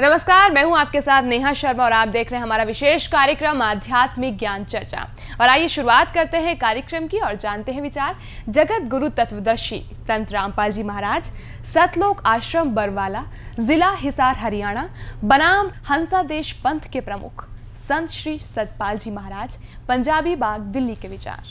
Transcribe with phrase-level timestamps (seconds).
[0.00, 3.62] नमस्कार मैं हूँ आपके साथ नेहा शर्मा और आप देख रहे हैं हमारा विशेष कार्यक्रम
[3.62, 5.06] आध्यात्मिक ज्ञान चर्चा।
[5.40, 8.16] और आइए शुरुआत करते हैं कार्यक्रम की और जानते हैं विचार।
[8.48, 11.30] जगत गुरु तत्वदर्शी संत रामपाल जी महाराज
[11.66, 13.24] सतलोक आश्रम बरवाला
[13.58, 14.88] जिला हिसार हरियाणा
[15.24, 19.56] बनाम हंसा देश पंथ के प्रमुख संत श्री सतपाल जी महाराज
[19.88, 21.42] पंजाबी बाग दिल्ली के विचार।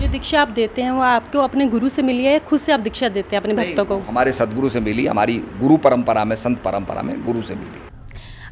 [0.00, 2.72] जो दीक्षा आप देते हैं वो आपको अपने गुरु से मिली है या खुद से
[2.72, 3.98] आप दीक्षा देते हैं अपने भक्तों को?
[4.00, 7.91] हमारे सदगुरु से मिली हमारी गुरु परंपरा में संत परंपरा में गुरु से मिली।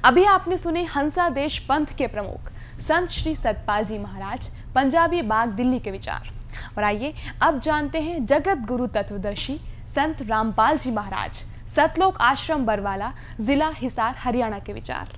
[0.05, 2.51] अभी आपने सुने हंसा देश पंथ के प्रमुख।
[2.81, 6.31] संत श्री सतपाल जी महाराज, पंजाबी बाग दिल्ली के विचार।
[6.79, 13.13] और आइए, अब जानते हैं जगत गुरु तत्वदर्शी संत रामपाल जी महाराज, सतलोक आश्रम बरवाला,
[13.41, 15.09] जिला हिसार, हरियाणा के विचार।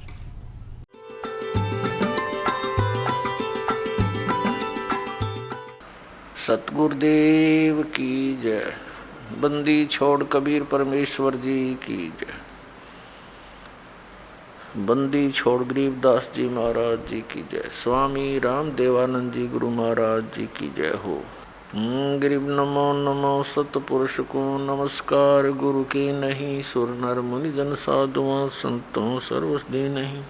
[6.37, 8.73] सतगुरुदेव की जय।
[9.39, 12.42] बंदी छोड़ कबीर परमेश्वर जी की जय।
[14.77, 20.47] बंदी छोड़ गरीबदास जी महाराज जी की जय। स्वामी राम देवानंद जी गुरु महाराज जी
[20.47, 21.23] की जय हो।
[21.75, 28.49] हम्म, गरीब नमो नमो सतपुरुष को नमस्कार। गुरु की नहीं सुर नर मुनि जन साधुओं
[28.49, 30.23] संतों सर्वस्दी नहीं।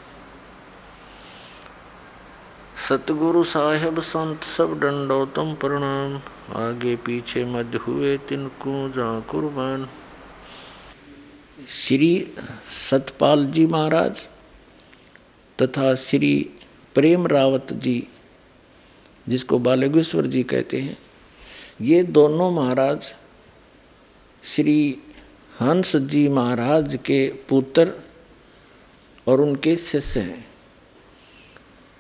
[2.89, 6.17] सतगुरु साहेब संत सब दंडोतम प्रणाम।
[6.63, 9.89] आगे पीछे मध्य हुए तिनको जा कुर्बान।
[11.69, 12.35] श्री
[12.71, 14.29] सतपाल जी महाराज
[15.63, 16.51] तथा श्री
[16.95, 18.07] प्रेम रावत जी,
[19.29, 20.99] जिसको बालगेश्वर जी कहते हैं,
[21.81, 23.15] ये दोनों महाराज
[24.45, 24.99] श्री
[25.61, 27.93] हंस जी महाराज के पुत्र
[29.27, 30.47] और उनके शिष्य हैं।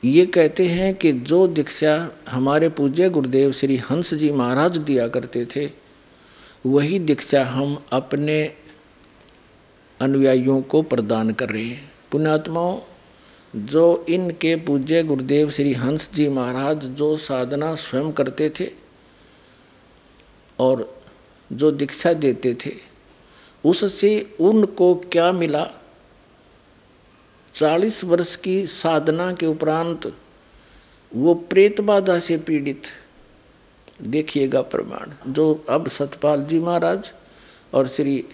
[0.04, 5.46] ये कहते हैं कि जो दीक्षा हमारे पूज्य गुरुदेव श्री हंस जी महाराज दिया करते
[5.56, 5.70] थे,
[6.66, 8.54] वही दीक्षा हम अपने
[10.00, 12.78] अनुयायियों को प्रदान कर रहे हैं। पुण्यात्माओं
[13.56, 18.70] जो इनके पूज्य गुरुदेव श्री हंस जी महाराज जो साधना स्वयं करते थे
[20.58, 21.02] और
[21.52, 22.70] जो दीक्षा देते थे,
[23.64, 25.66] उससे उनको क्या मिला?
[27.54, 30.14] चालीस वर्ष की साधना के उपरांत
[31.14, 32.82] वो प्रेत बाधा से पीड़ित।
[34.02, 37.12] देखिएगा प्रमाण। जो अब सतपाल जी महाराज
[37.74, 38.24] और श्री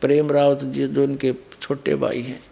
[0.00, 2.49] प्रेम रावत जी, जो इनके छोटे भाई हैं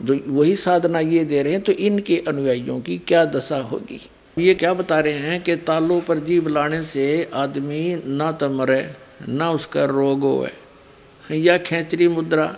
[0.00, 4.00] जो वही साधना ये दे रहे हैं तो इनके अनुयायियों की क्या दशा होगी?
[4.38, 8.82] ये क्या बता रहे हैं कि तालों पर जीव लाने से आदमी ना तो मरे,
[9.28, 10.48] ना उसका रोग हो
[11.30, 12.56] या खेचरी मुद्रा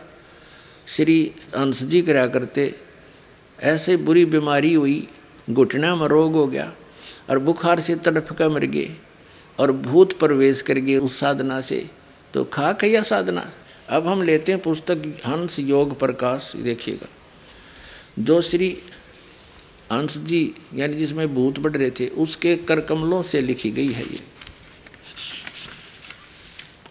[0.87, 1.21] श्री
[1.57, 2.75] हंस जी करा करते,
[3.59, 5.07] ऐसे बुरी बीमारी हुई,
[5.51, 6.73] घुटना में रोग हो गया
[7.31, 8.91] और बुखार से तड़फ कर मर गए
[9.59, 11.85] और भूत प्रवेश कर गए उस साधना से।
[12.35, 13.51] तो खा कैया साधना?
[13.89, 17.09] अब हम लेते हैं पुस्तक हंस योग प्रकाश, देखिएगा।
[18.19, 18.83] जो श्री
[19.91, 24.21] अंश जी, यानी जिसमें भूत बढ़ रहे थे, उसके करकमलों से लिखी गई है ये।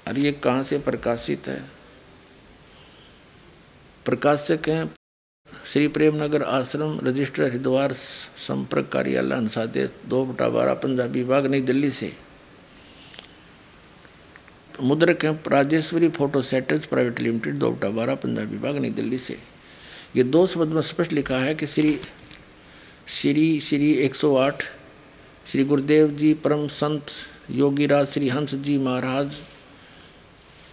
[0.07, 1.63] और ये कहाँ से प्रकाशित है?
[4.05, 4.95] प्रकाशक हैं
[5.65, 7.94] श्री प्रेमनगर आश्रम रजिस्टर हरिद्वार
[8.38, 12.13] संपर्क कार्यालय, अंसादे, दो बटा बारह, पंजाबी बाग नई दिल्ली से।
[14.81, 19.56] मुद्रक हैं, Rajeshwari photo setters private limited, दो बटा बारह, पंजाबी बाग नई दिल्ली से।
[20.16, 22.00] ये दो शब्द में स्पष्ट लिखा है कि श्री
[23.07, 24.63] श्री श्री 108
[25.47, 27.06] श्री गुरुदेव जी परम संत,
[27.51, 29.35] योगीराज श्री हंस जी महाराज,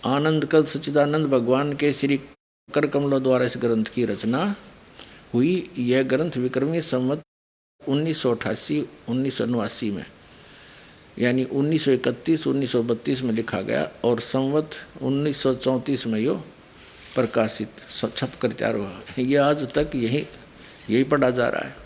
[0.05, 2.17] आनंद कल सच्चिदानंद भगवान के श्री
[2.69, 4.55] कर कमलों द्वारा इस ग्रंथ की रचना
[5.35, 7.23] हुई। यह ग्रंथ विक्रमी संवत
[7.89, 10.05] उन्नीस सौ अठासी, उन्नीस सौ में,
[11.19, 14.71] यानी 1931 1932 में लिखा गया और संवत
[15.03, 16.43] 1934 में यो
[17.15, 17.83] प्रकाशित
[18.17, 20.27] छप कर हुआ ये आज तक यही
[20.91, 21.77] यही पढ़ा जा रहा है।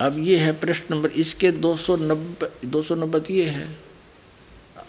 [0.00, 3.66] अब ये है प्रश्न नंबर, इसके दो सौ नब्बे, दो सौ नब्बे ये है।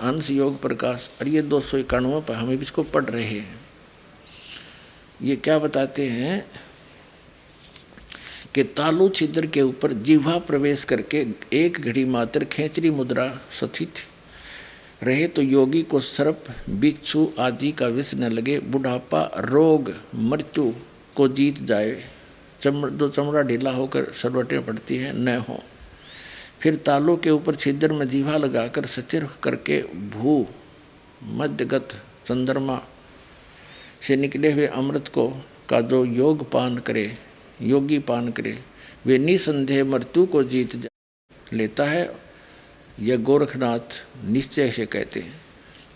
[0.01, 3.59] अंश योग प्रकाश, और ये दो सौ इक्यानवे पर हम इसको पढ़ रहे हैं।
[5.21, 6.45] ये क्या बताते हैं
[8.55, 14.03] कि तालु छिद्र के ऊपर जिह्वा प्रवेश करके एक घड़ी मात्र खेचरी मुद्रा स्थित
[15.03, 20.71] रहे तो योगी को सर्प, बिच्छू आदि का विष न लगे। बुढ़ापा, रोग, मृत्यु
[21.15, 22.03] को जीत जाए।
[22.61, 25.59] चमड़ जो चमड़ा ढीला होकर सरवटें पड़ती है, न हो।
[26.59, 30.47] फिर तालों के ऊपर छिद्र में जीवा लगाकर सचिर करके भू,
[31.23, 31.89] मध्यगत
[32.25, 32.81] चंद्रमा
[34.01, 35.27] से निकले हुए अमृत को,
[35.69, 37.17] का जो योग पान करे,
[37.61, 38.59] योगी पान करे,
[39.05, 40.89] वे निसंदेह मृत्यु को जीत जा
[41.53, 42.26] लेता है
[42.99, 45.41] यह गोरखनाथ निश्चय से कहते हैं।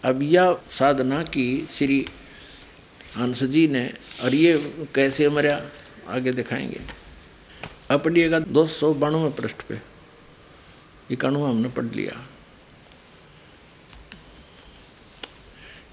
[0.05, 2.05] अब यह साधना की श्री
[3.17, 3.93] हंस जी ने,
[4.23, 5.61] और ये कैसे मरा
[6.07, 6.81] आगे दिखाएँगे?
[7.89, 9.79] अब पढ़िएगा दो सौ बानवे पृष्ठ पे।
[11.11, 12.27] इक्यानवे हमने पढ़ लिया।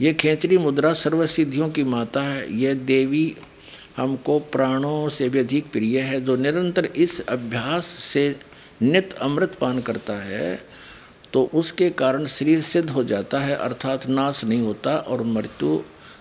[0.01, 3.37] ये खेचरी मुद्रा सर्व सिद्धियों की माता है। यह देवी
[3.97, 8.41] हमको प्राणों से भी अधिक प्रिय है, जो निरंतर इस अभ्यास से
[8.83, 10.68] नित अमृत पान करता है।
[11.33, 15.81] तो उसके कारण शरीर सिद्ध हो जाता है, अर्थात नाश नहीं होता और मृत्यु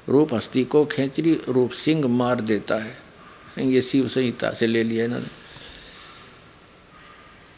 [0.10, 5.06] रूप हस्ती को खेचरी रूप सिंह मार देता है। ये शिव संहिता से ले लिया
[5.06, 5.28] इन्होंने।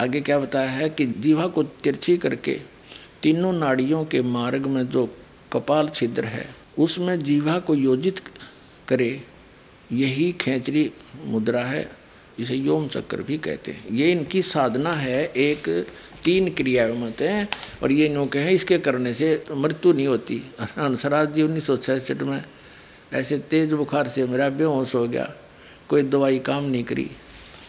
[0.02, 2.60] आगे क्या बताया है कि जीवा को तिरछी करके
[3.24, 5.06] तीनों नाड़ियों के मार्ग में जो
[5.54, 8.22] कपाल छिद्र है, उसमें जीवा को योजित
[8.88, 9.24] करे,
[9.92, 10.92] यही खेचरी
[11.26, 11.90] मुद्रा है,
[12.40, 15.88] इसे योम चक्र भी कहते हैं। ये इनकी साधना है, एक
[16.24, 17.48] तीन क्रियाएँ मत हैं
[17.84, 21.78] और ये इन्हों के हैं, इसके करने से मृत्यु नहीं होती। हंसराज जी उन्नीस सौ
[21.78, 22.44] छसठ में
[23.14, 25.32] ऐसे तेज बुखार से मेरा बेहोश हो गया,
[25.90, 27.10] कोई दवाई काम नहीं करी।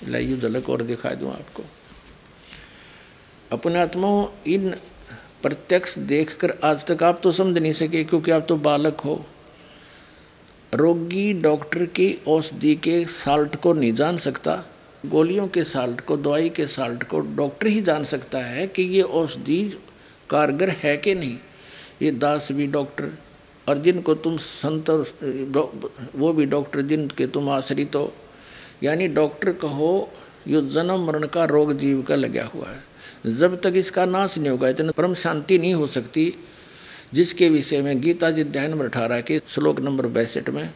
[0.09, 1.63] लाइयो झलक और दिखा दूँ आपको।
[3.53, 4.71] अपने आत्माओं, इन
[5.43, 9.25] प्रत्यक्ष देखकर आज तक आप तो समझ नहीं सके क्योंकि आप तो बालक हो।
[10.75, 14.53] रोगी डॉक्टर की औषधि के साल्ट को नहीं जान सकता।
[15.05, 19.03] गोलियों के साल्ट को, दवाई के साल्ट को डॉक्टर ही जान सकता है कि ये
[19.03, 19.63] औषधि
[20.31, 21.39] कारगर है कि नहीं।
[22.03, 23.11] ये दास भी डॉक्टर
[23.67, 24.91] और जिनको तुम संत
[26.17, 28.13] वो भी डॉक्टर जिनके तुम आश्रित हो।
[28.83, 30.11] यानी डॉक्टर कहो,
[30.49, 34.51] यो जन्म मरण का रोग जीव का लगा हुआ है। जब तक इसका नाश नहीं
[34.51, 36.33] होगा, इतना परम शांति नहीं हो सकती।
[37.15, 40.73] जिसके विषय में गीता जी अध्याय नंबर अठारह के श्लोक नंबर बैसठ में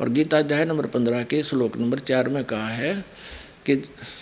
[0.00, 3.04] और गीता अध्याय नंबर पंद्रह के श्लोक नंबर चार में कहा है
[3.68, 3.76] कि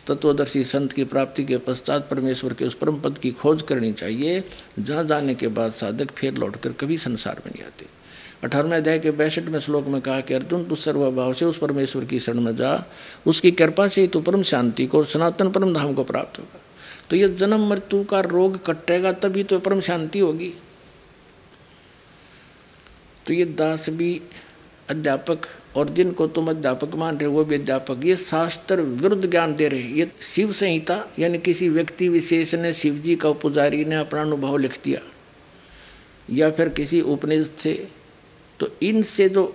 [0.07, 4.45] तत्वदर्शी संत की प्राप्ति के पश्चात परमेश्वर के उस परम पद की खोज करनी चाहिए।
[4.79, 7.87] जहाँ जाने के बाद साधक फिर लौटकर कभी संसार में नहीं आते।
[8.45, 12.05] अठारहवें अध्याय के बैसठ में श्लोक में कहा कि, अर्जुन, तू सर्वभाव से उस परमेश्वर
[12.05, 12.85] की शरण में जा।
[13.27, 16.61] उसकी कृपा से ही तो परम शांति को सनातन परम धाम को प्राप्त होगा।
[17.11, 20.53] तो यह जन्म मृत्यु का रोग कटेगा, तभी तो परम शांति होगी।
[23.27, 24.23] तो ये दास भी
[24.91, 25.39] अध्यापक
[25.77, 29.69] और जिनको तुम अध्यापक मान रहे हो, वो भी अध्यापक। ये शास्त्र विरुद्ध ज्ञान दे
[29.69, 34.21] रहे ये शिव संहिता, यानी किसी व्यक्ति विशेष ने शिव जी का पुजारी ने अपना
[34.23, 35.01] अनुभव लिख दिया,
[36.29, 37.73] या फिर किसी उपनिषद से
[38.61, 39.55] तो इनसे जो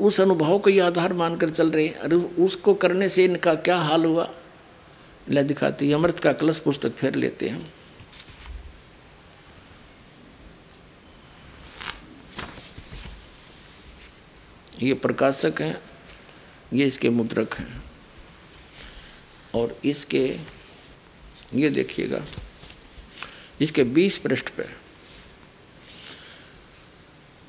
[0.00, 3.76] उस अनुभव को ये आधार मानकर चल रहे हैं। अरे, उसको करने से इनका क्या
[3.78, 4.28] हाल हुआ?
[5.28, 7.60] ले दिखाते अमृत का कलश पुस्तक फेर लेते हैं
[14.82, 15.80] ये प्रकाशक हैं,
[16.72, 17.82] ये इसके मुद्रक हैं।
[19.54, 20.24] और इसके,
[21.54, 22.22] ये देखिएगा,
[23.60, 24.64] इसके 20 पृष्ठ पे,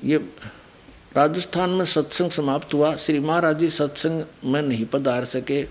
[0.04, 0.16] ये
[1.16, 5.62] राजस्थान में सत्संग समाप्त हुआ। श्री महाराज जी सत्संग में नहीं पधार सके,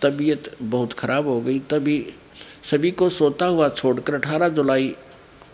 [0.00, 2.14] तबीयत बहुत खराब हो गई। तभी
[2.64, 4.88] सभी को सोता हुआ छोड़कर 18 जुलाई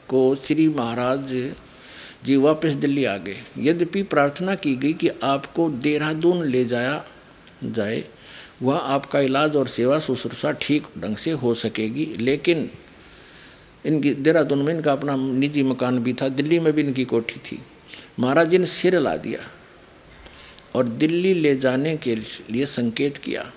[0.08, 1.32] को श्री महाराज
[2.24, 7.04] जी, वापस दिल्ली आ गए। यद्यपि प्रार्थना की गई कि आपको देहरादून ले जाया
[7.64, 8.04] जाए,
[8.62, 12.70] वह आपका इलाज और सेवा शुश्रूषा ठीक ढंग से हो सकेगी, लेकिन
[13.86, 17.58] इनकी, देहरादून में इनका अपना निजी मकान भी था, दिल्ली में भी इनकी कोठी थी।
[18.20, 19.40] महाराज जी ने सिर ला दिया
[20.74, 23.52] और दिल्ली ले जाने के लिए संकेत किया।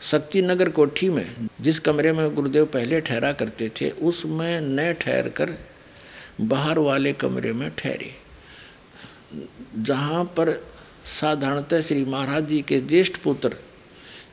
[0.00, 5.28] शक्ति नगर कोठी में, जिस कमरे में गुरुदेव पहले ठहरा करते थे, उसमें न ठहर
[5.28, 5.50] कर
[6.40, 8.10] बाहर वाले कमरे में ठहरे।
[9.76, 10.52] जहाँ पर
[11.20, 13.56] साधारणतः श्री महाराज जी के ज्येष्ठ पुत्र,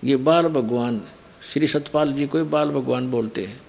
[0.04, 1.02] ये बाल भगवान,
[1.54, 3.62] श्री सतपाल जी को बाल भगवान बोलते हैं।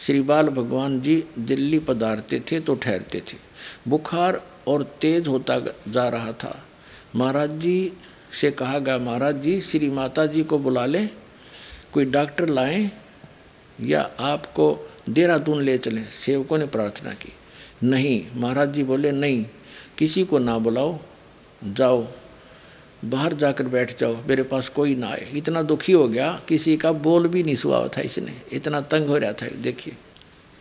[0.00, 3.36] श्री बाल भगवान जी दिल्ली पधारते थे तो ठहरते थे।
[3.88, 6.64] बुखार और तेज होता जा रहा था।
[7.16, 7.92] महाराज जी
[8.32, 11.08] से कहा गया, महाराज जी, श्री माता जी को बुला लें,
[11.92, 12.90] कोई डॉक्टर लाएँ
[13.80, 16.10] या आपको देहरादून ले चलें?
[16.10, 17.32] सेवकों ने प्रार्थना की।
[17.84, 19.46] नहीं। महाराज जी बोले, नहीं,
[19.98, 20.98] किसी को ना बुलाओ,
[21.64, 22.06] जाओ,
[23.04, 26.92] बाहर जाकर बैठ जाओ, मेरे पास कोई ना आए। इतना दुखी हो गया, किसी का
[26.92, 29.94] बोल भी नहीं सुहा था इसने। इतना तंग हो रहा था, देखिए,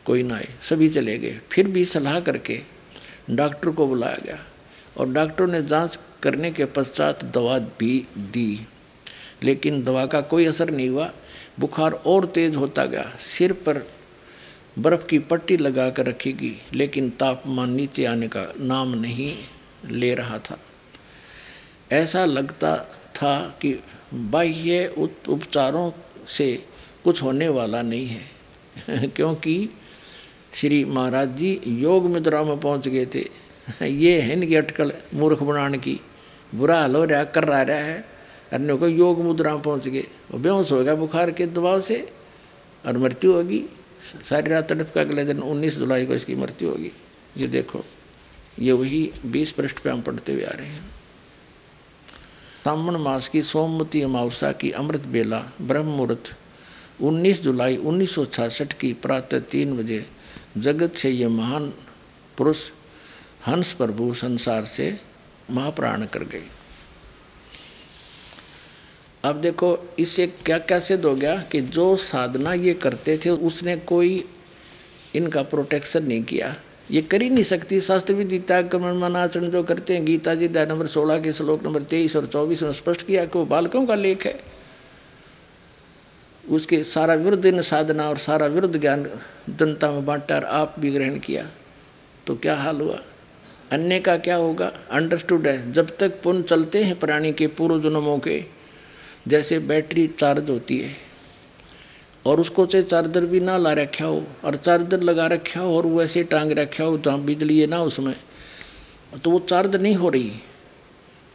[0.06, 2.62] कोई ना आए, सभी चले गए। फिर भी सलाह करके
[3.30, 4.40] डॉक्टर को बुलाया गया
[4.98, 8.68] और डॉक्टर ने जाँच करने के पश्चात दवा भी दी।
[9.44, 11.12] लेकिन दवा का कोई असर नहीं हुआ।
[11.60, 13.88] बुखार और तेज होता गया। सिर पर
[14.80, 19.38] बर्फ़ की पट्टी लगा कर रखेगी, लेकिन तापमान नीचे आने का नाम नहीं
[19.90, 20.60] ले रहा था।
[21.92, 22.78] ऐसा लगता
[23.16, 24.94] था कि बाह्य
[25.30, 25.92] उपचारों
[26.28, 26.66] से
[27.04, 28.32] कुछ होने वाला नहीं है,
[29.08, 29.70] क्योंकि
[30.54, 33.30] श्री महाराज जी योग मुद्रा में पहुँच गए थे।
[33.86, 36.00] ये है इनकी अटकल, मूर्ख बनाने की।
[36.56, 38.06] बुरा हाल हो रहा, कर रहा रहा है।
[38.54, 42.14] अन्य को योग मुद्रा में पहुँच गए। बेहोश हो गया बुखार के दबाव से
[42.86, 43.66] और मृत्यु होगी।
[44.04, 46.92] सारी रात तड़प का अगले दिन उन्नीस जुलाई को इसकी मृत्यु होगी।
[47.38, 47.84] ये देखो,
[48.60, 50.90] ये वही बीस पृष्ठ पे हम पढ़ते हुए आ रहे हैं।
[52.64, 56.36] सावन मास की सोमवती अमावसा की अमृत बेला, ब्रह्म मुहूर्त
[57.02, 60.06] 19 जुलाई उन्नीस सौ छियासठ की प्रातः तीन बजे
[60.58, 61.74] जगत से ये महान
[62.38, 62.70] पुरुष
[63.48, 65.00] हंस प्रभु संसार से
[65.52, 66.44] महाप्राण कर गए।
[69.24, 73.76] अब देखो इससे क्या क्या सिद्ध हो गया कि जो साधना ये करते थे, उसने
[73.76, 74.24] कोई
[75.16, 76.56] इनका प्रोटेक्शन नहीं किया।
[76.92, 80.48] ये कर ही नहीं सकती। शास्त्र विधि त्याग कर्म मनाचरण जो करते हैं, गीता जी
[80.48, 83.86] दया नंबर सोलह के श्लोक नंबर तेईस और चौबीस में स्पष्ट किया कि वो बालकों
[83.86, 84.40] का लेख है।
[86.50, 89.10] उसके सारा विरुद्ध इन साधना और सारा विरुद्ध ज्ञान
[89.50, 91.50] जनता में बांटा और आप भी ग्रहण किया।
[92.28, 93.00] तो क्या हाल हुआ?
[93.72, 94.72] अन्य का क्या होगा?
[94.92, 98.61] अंडरस्टूड है। जब तक पुण्य चलते हैं प्राणी के पूर्व जन्मों के
[99.26, 100.96] जैसे बैटरी चार्ज होती है।
[102.26, 105.86] और उसको से चार्जर भी ना ला रखा हो, और चार्जर लगा रखा हो, और
[105.88, 108.16] वैसे टांग रखा हो, जहाँ बिजली है ना उसमें
[109.14, 110.32] तो वो चार्ज नहीं हो रही।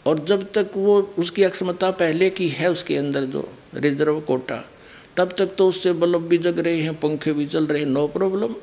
[0.06, 4.62] और जब तक वो उसकी अक्षमता पहले की है उसके अंदर जो रिज़र्व कोटा,
[5.16, 8.06] तब तक तो उससे बल्ब भी जग रहे हैं, पंखे भी चल रहे हैं नो
[8.08, 8.54] प्रॉब्लम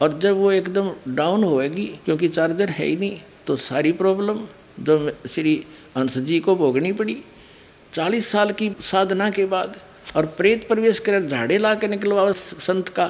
[0.00, 4.40] और जब वो एकदम डाउन होएगी, क्योंकि चार्जर है ही नहीं तो सारी प्रॉब्लम
[4.80, 5.54] जो श्री
[5.96, 7.22] अंश जी को भोगनी पड़ी।
[7.92, 9.76] चालीस साल की साधना के बाद
[10.16, 13.06] और प्रेत प्रवेश कर, झाड़े ला के निकलवा संत का।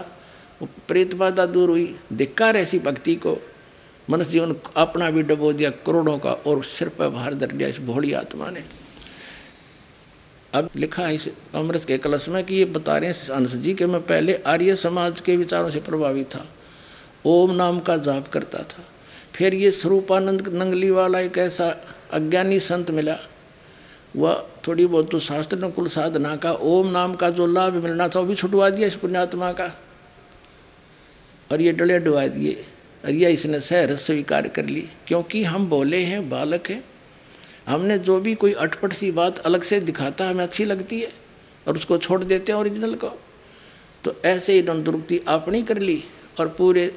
[0.89, 3.37] प्रेत बाधा दूर हुई। धिक्कार ऐसी भक्ति को
[4.11, 7.79] मनुष्य जीवन अपना भी डबो दिया, करोड़ों का और सिर पर भार धर दिया इस
[7.79, 8.65] भोली आत्मा ने।
[10.55, 13.75] अब लिखा है इस अमृत के कलश में कि ये बता रहे हैं अंश जी,
[13.75, 16.47] के मैं पहले आर्य समाज के विचारों से प्रभावित था।
[17.25, 18.85] ओम नाम का जाप करता था।
[19.35, 21.69] फिर ये स्वरूपानंद नंगली वाला एक ऐसा
[22.13, 23.17] अज्ञानी संत मिला
[24.17, 28.21] वह थोड़ी बहुत तो शास्त्र अनुकूल साधना का, ओम नाम का जो लाभ मिलना था,
[28.21, 29.79] वो भी छुटवा दिया इस पुण्यात्मा का।
[31.53, 32.65] और ये डले डुबा दिए।
[33.05, 36.85] और यह इसने सहर स्वीकार कर ली। क्योंकि हम बोले हैं, बालक हैं।
[37.67, 41.13] हमने जो भी कोई अटपट सी बात अलग से दिखाता, हमें अच्छी लगती है।
[41.69, 43.09] और उसको छोड़ देते हैं ओरिजिनल को।
[44.05, 46.05] तो ऐसे ही दुरुक्ति आपनी कर ली।
[46.41, 46.95] और पूरे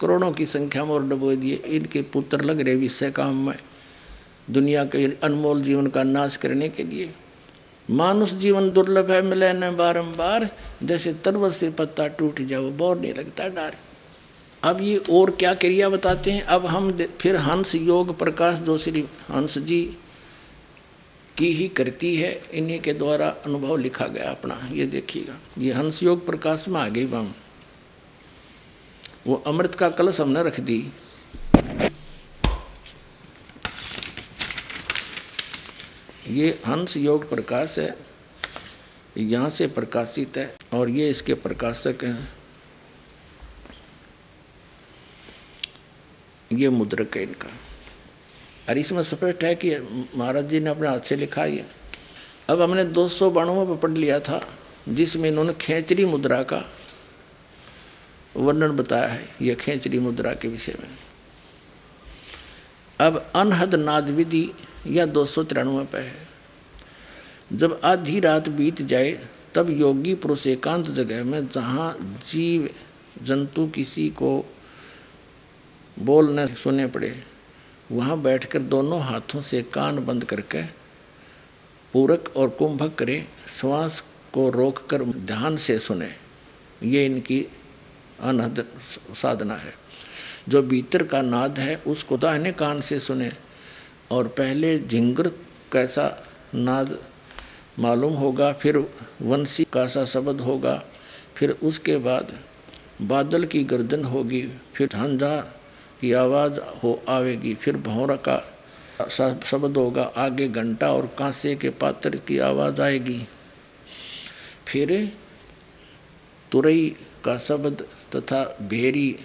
[0.00, 3.58] करोड़ों की संख्या में और डबो दिए। इनके पुत्र लग रहे विषय काम में।
[4.50, 7.10] दुनिया के अनमोल जीवन का नाश करने के लिए।
[7.90, 10.48] मानुष जीवन दुर्लभ है, मिले न बारम्बार
[10.82, 13.74] जैसे तरवत से पत्ता टूट जाओ, बोर नहीं लगता, डर।
[14.62, 16.42] अब ये और क्या क्रिया बताते हैं?
[16.42, 19.96] अब हम फिर हंस योग प्रकाश श्री हंस जी
[21.36, 26.02] की ही करती है, इन्हीं के द्वारा अनुभव लिखा गया अपना। ये देखिएगा, ये हंस
[26.02, 27.34] योग प्रकाश में आ गई हम।
[29.26, 30.84] वो अमृत का कलश हमने रख दी।
[36.34, 37.94] ये हंस योग प्रकाश है,
[39.16, 42.28] यहाँ से प्रकाशित है और ये इसके प्रकाशक हैं।
[46.50, 47.48] ये मुद्रक है इनका।
[48.68, 49.76] और इसमें स्पष्ट है कि
[50.16, 51.64] महाराज जी ने अपने हाथ से लिखा ये।
[52.48, 54.40] अब हमने 200 सौ बाणुओं पर पढ़ लिया था,
[54.88, 56.64] जिसमें इन्होंने खेचरी मुद्रा का
[58.36, 60.88] वर्णन बताया है यह खेचरी मुद्रा के विषय में।
[62.98, 64.50] अब अनहद नाद विधि
[64.86, 66.28] या दो सौ तिरानवे पे है।
[67.52, 72.70] जब आधी रात बीत जाए, तब योगी पुरुष एकांत जगह में जहाँ जीव
[73.22, 74.44] जंतु किसी को
[75.98, 77.24] बोलने सुने पड़े,
[77.92, 80.62] वहाँ बैठकर दोनों हाथों से कान बंद करके
[81.92, 86.12] पूरक और कुंभक करें, श्वास को रोककर ध्यान से सुने।
[86.82, 87.46] ये इनकी
[88.20, 88.66] अनहद
[89.14, 89.74] साधना है।
[90.48, 93.32] जो भीतर का नाद है उसको दाहिने कान से सुने।
[94.10, 95.28] और पहले झिंगर
[95.72, 96.06] कैसा
[96.54, 96.98] नाद
[97.78, 98.76] मालूम होगा, फिर
[99.22, 100.82] वंशी का सा शब्द होगा,
[101.36, 102.32] फिर उसके बाद
[103.02, 104.42] बादल की गर्दन होगी,
[104.74, 105.36] फिर झंझा
[106.00, 108.38] की आवाज़ हो आवेगी, फिर भौरा का
[109.08, 113.26] शब्द होगा, आगे घंटा और कांसे के पात्र की आवाज़ आएगी।
[114.66, 115.12] फिर
[116.52, 116.88] तुरई
[117.24, 117.84] का शब्द
[118.14, 119.16] तथा भेरी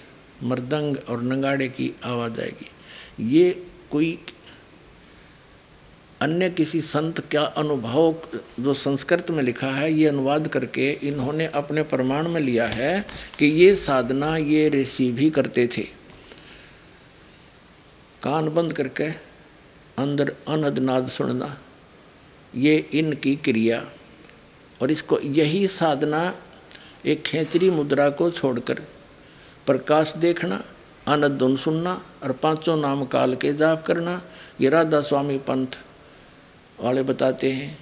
[0.44, 2.70] मृदंग और नंगाड़े की आवाज़ आएगी।
[3.30, 3.52] ये
[3.92, 4.18] कोई
[6.22, 8.16] अन्य किसी संत का अनुभव
[8.60, 13.06] जो संस्कृत में लिखा है, ये अनुवाद करके इन्होंने अपने प्रमाण में लिया है
[13.40, 15.82] कि ये साधना ये ऋषि भी करते थे।
[18.24, 19.10] कान बंद करके
[19.98, 21.56] अंदर अनदनाद सुनना,
[22.56, 23.84] ये इनकी क्रिया।
[24.82, 26.34] और इसको यही साधना
[27.06, 28.82] एक खेचरी मुद्रा को छोड़कर
[29.68, 30.64] प्रकाश देखना,
[31.08, 34.22] आनंद धुन सुनना और पाँचों नाम काल के जाप करना,
[34.62, 35.84] ये राधा स्वामी पंथ
[36.82, 37.78] वाले बताते हैं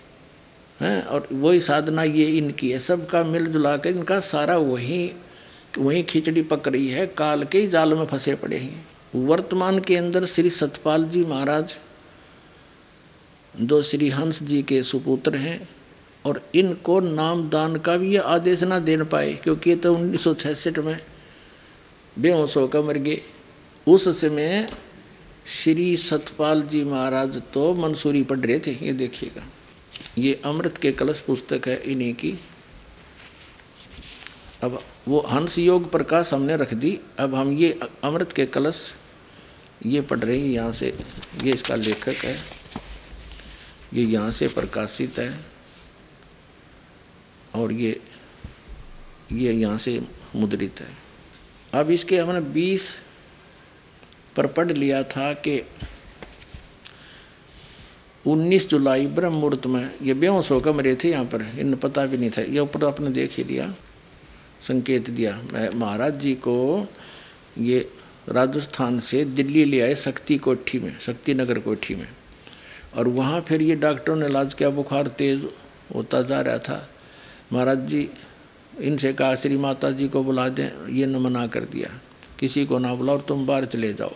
[0.79, 1.01] हैं?
[1.01, 5.11] और वही साधना ये इनकी है। सबका मिल जुला कर इनका सारा वही
[5.77, 8.85] वही खिचड़ी पक रही है, काल के ही जाल में फंसे पड़े हैं।
[9.15, 11.77] वर्तमान के अंदर श्री सतपाल जी महाराज
[13.53, 15.69] जो श्री हंस जी के सुपुत्र हैं,
[16.25, 20.67] और इनको नाम दान का भी ये आदेश ना दे पाए, क्योंकि ये तो उन्नीस
[20.77, 20.99] में
[22.17, 23.21] बेहोश होकर मर गए।
[23.87, 24.67] उस समय
[25.47, 29.43] श्री सतपाल जी महाराज तो मंसूरी पढ़ रहे थे, ये देखिएगा।
[30.17, 32.31] ये अमृत के कलश पुस्तक है इन्हीं की।
[34.63, 38.93] अब वो हंस योग प्रकाश हमने रख दी, अब हम ये अमृत के कलश,
[39.85, 40.93] ये पढ़ रहे हैं, यहाँ से,
[41.43, 42.37] ये इसका लेखक है।
[43.93, 45.39] ये यहाँ से प्रकाशित है।
[47.55, 47.99] और ये
[49.31, 49.99] ये यहाँ से
[50.35, 50.87] मुद्रित है।
[51.73, 52.95] अब इसके हमने बीस
[54.37, 55.61] पर पढ़ लिया था कि
[58.25, 62.17] 19 जुलाई ब्रह्म मुहूर्त में ये बेहोश होकर मरे थे यहाँ पर। इन पता भी
[62.17, 63.73] नहीं था। ये ऊपर आपने देख ही लिया,
[64.61, 66.87] संकेत दिया। मैं महाराज जी को
[67.57, 67.91] ये
[68.29, 72.07] राजस्थान से दिल्ली ले आए शक्ति कोठी में, शक्ति नगर कोठी में।
[72.95, 75.45] और वहाँ फिर ये डॉक्टरों ने इलाज किया। बुखार तेज़
[75.95, 76.89] होता जा रहा था।
[77.53, 78.09] महाराज जी,
[78.81, 81.89] इनसे कहा, श्री माता जी को बुला दें। ये न मना कर दिया।
[82.39, 84.13] किसी को ना बुलाओ तुम बाहर चले जाओ।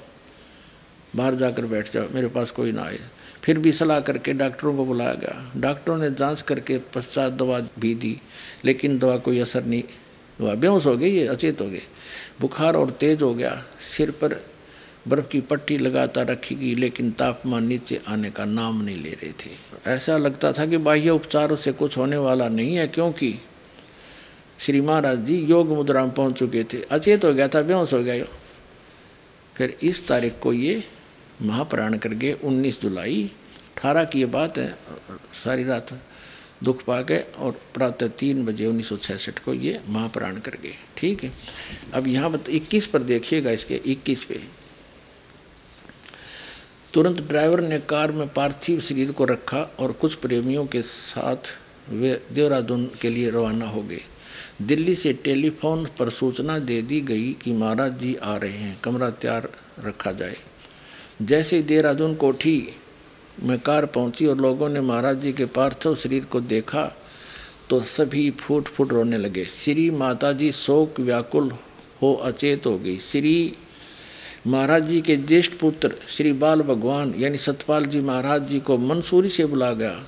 [1.15, 2.99] बाहर जाकर बैठ जाओ, मेरे पास कोई ना आए।
[3.43, 7.95] फिर भी सलाह करके डॉक्टरों को बुलाया गया। डॉक्टरों ने जाँच करके पश्चात दवा भी
[7.95, 8.21] दी,
[8.65, 9.83] लेकिन दवा कोई असर नहीं
[10.41, 11.81] हुआ। बेहोश हो गई, ये अचेत हो गए।
[12.41, 14.45] बुखार और तेज हो गया। सिर पर
[15.07, 19.31] बर्फ़ की पट्टी लगातार रखी गई, लेकिन तापमान नीचे आने का नाम नहीं ले रहे
[19.31, 19.49] थे।
[19.87, 23.35] ऐसा लगता था कि बाह्य उपचारों से कुछ होने वाला नहीं है, क्योंकि
[24.59, 28.03] श्री महाराज जी योग मुद्रा में पहुँच चुके थे। अचेत हो गया था, बेहोश हो
[28.03, 28.25] गया।
[29.55, 30.83] फिर इस तारीख को ये
[31.41, 33.23] महाप्राण कर गए उन्नीस जुलाई,
[33.77, 34.75] अठारह की ये बात है,
[35.43, 35.93] सारी रात
[36.63, 40.75] दुख पा गए और प्रातः तीन बजे उन्नीस सौ छियासठ को ये महाप्राण कर गए
[40.97, 41.31] ठीक है?
[41.93, 44.39] अब यहाँ बत, इक्कीस पर देखिएगा इसके, इक्कीस पे।
[46.93, 51.51] तुरंत ड्राइवर ने कार में पार्थिव शरीर को रखा और कुछ प्रेमियों के साथ
[51.89, 54.01] वे देहरादून के लिए रवाना हो गए।
[54.61, 59.09] दिल्ली से टेलीफोन पर सूचना दे दी गई कि महाराज जी आ रहे हैं, कमरा
[59.09, 59.49] तैयार
[59.79, 60.37] रखा जाए।
[61.21, 62.73] जैसे ही देहरादून कोठी
[63.43, 66.83] में कार पहुँची और लोगों ने महाराज जी के पार्थिव शरीर को देखा
[67.69, 71.51] तो सभी फूट फूट रोने लगे। श्री माता जी शोक व्याकुल
[72.01, 73.53] हो, अचेत हो गई। श्री
[74.47, 79.29] महाराज जी के ज्येष्ठ पुत्र श्री बाल भगवान, यानी सतपाल जी महाराज जी को मंसूरी
[79.29, 80.03] से बुला गया।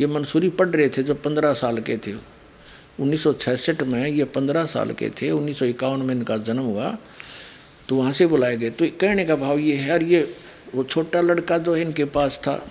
[0.00, 2.12] ये मंसूरी पढ़ रहे थे जब पंद्रह साल के थे।
[3.00, 6.62] उन्नीस सौ छियासठ में ये पंद्रह साल के थे, उन्नीस सौ इक्यावन में इनका जन्म
[6.62, 6.96] हुआ
[7.88, 10.26] तो वहाँ से बुलाए गए। तो कहने का भाव ये है, और ये
[10.74, 12.68] वो छोटा लड़का जो इनके पास था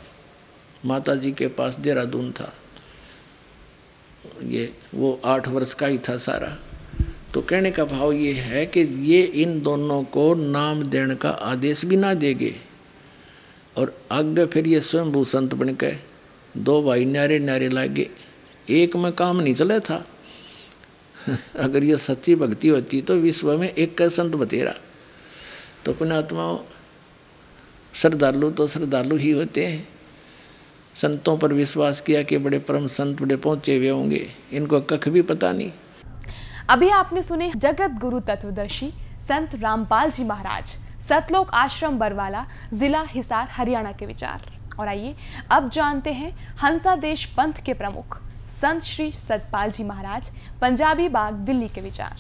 [0.86, 2.54] माता जी के पास देहरादून था।
[4.44, 6.58] ये, वो आठ वर्ष का ही था सारा।
[7.34, 11.86] तो कहने का भाव ये है कि ये इन दोनों को नाम देने का आदेश
[11.86, 12.56] भी ना देगे।
[13.78, 15.94] और आगे फिर ये स्वयं भू संत बन के
[16.58, 18.10] दो भाई न्यारे न्यारे लागे।
[18.70, 20.08] एक में काम नहीं चला था।
[21.56, 24.74] अगर ये सच्ची भक्ति होती तो विश्व में एक का संत बतेरा।
[25.86, 26.58] तो पुणात्माओं
[27.94, 29.88] श्रद्धालु तो श्रद्धालु ही होते हैं।
[30.96, 35.22] संतों पर विश्वास किया कि बड़े परम संत बड़े पहुँचे हुए होंगे इनको कख भी
[35.22, 35.72] पता नहीं।
[36.70, 43.48] अभी आपने सुने जगत गुरु तत्वदर्शी संत रामपाल जी महाराज सतलोक आश्रम बरवाला जिला हिसार
[43.52, 44.50] हरियाणा के विचार।
[44.80, 45.16] और आइए
[45.52, 48.18] अब जानते हैं हंसा देश पंथ के प्रमुख
[48.50, 52.16] संत श्री सतपाल जी महाराज पंजाबी बाग दिल्ली के विचार।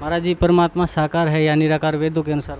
[0.00, 2.58] महाराज जी परमात्मा साकार है या निराकार वेदों के अनुसार?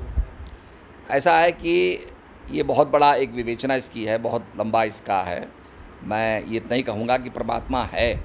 [1.11, 2.07] ऐसा है कि
[2.51, 5.49] ये बहुत बड़ा एक विवेचना इसकी है, बहुत लंबा इसका है।
[6.05, 8.25] मैं ये नहीं कहूँगा कि परमात्मा है।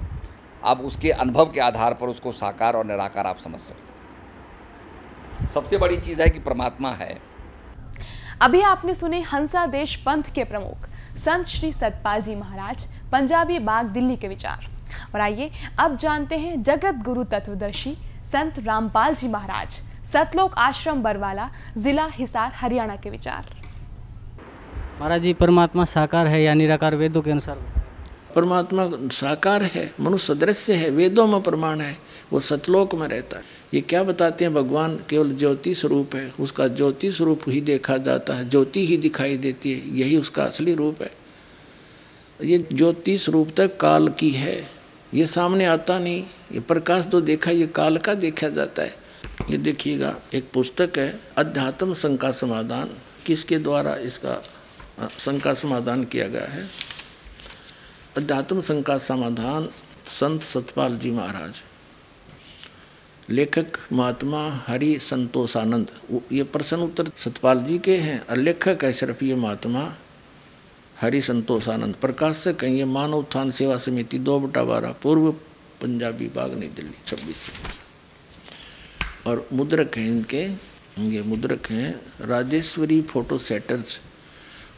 [0.64, 5.78] अब उसके अनुभव के आधार पर उसको साकार और निराकार आप समझ सकते हैं। सबसे
[5.78, 7.18] बड़ी चीज़ है कि परमात्मा है।
[8.42, 13.86] अभी आपने सुने हंसा देश पंथ के प्रमुख, संत श्री सतपाल जी महाराज, पंजाबी बाग
[13.86, 14.68] दिल्ली के विचार।
[15.16, 21.48] और आइए, अब जानते हैं जगत गुरु तत्वदर्शी संत रामपाल जी महाराज। सतलोक आश्रम बरवाला
[21.78, 23.46] जिला हिसार हरियाणा के विचार।
[25.00, 26.96] महाराज जी परमात्मा साकार है या निराकार?
[26.96, 27.58] वेदों के अनुसार
[28.36, 31.98] परमात्मा साकार है मनुष्य सदृश्य है वेदों में प्रमाण है
[32.32, 34.54] वो सतलोक में रहता है। ये क्या बताते हैं?
[34.54, 39.38] भगवान केवल ज्योति स्वरूप है उसका ज्योति स्वरूप ही देखा जाता है ज्योति ही दिखाई
[39.38, 41.12] देती है यही उसका असली रूप है।
[42.40, 44.56] ये ज्योति स्वरूप तक काल की है
[45.14, 49.05] ये सामने आता नहीं ये प्रकाश तो देखा ये काल का देखा जाता है।
[49.42, 52.90] ये देखिएगा, एक पुस्तक है, अध्यात्म शंका समाधान।
[53.26, 54.42] किसके द्वारा इसका
[55.20, 56.66] शंका समाधान किया गया है?
[58.18, 59.70] अध्यात्म शंका समाधान,
[60.06, 61.62] संत सतपाल जी महाराज।
[63.30, 65.92] लेखक महात्मा हरि संतोषानंद।
[66.32, 69.96] ये प्रश्न उत्तर सतपाल जी के हैं, और लेखक है सिर्फ़ ये महात्मा
[71.02, 75.32] हरि संतोषानंद। प्रकाशक हैं ये मानव उत्थान सेवा समिति दो बटा बारह, पूर्व
[75.82, 77.50] पंजाबी बाग, नई दिल्ली, छब्बीस।
[79.28, 80.44] और मुद्रक हैं इनके,
[81.00, 84.02] ये मुद्रक हैं Rajeshwari photo setters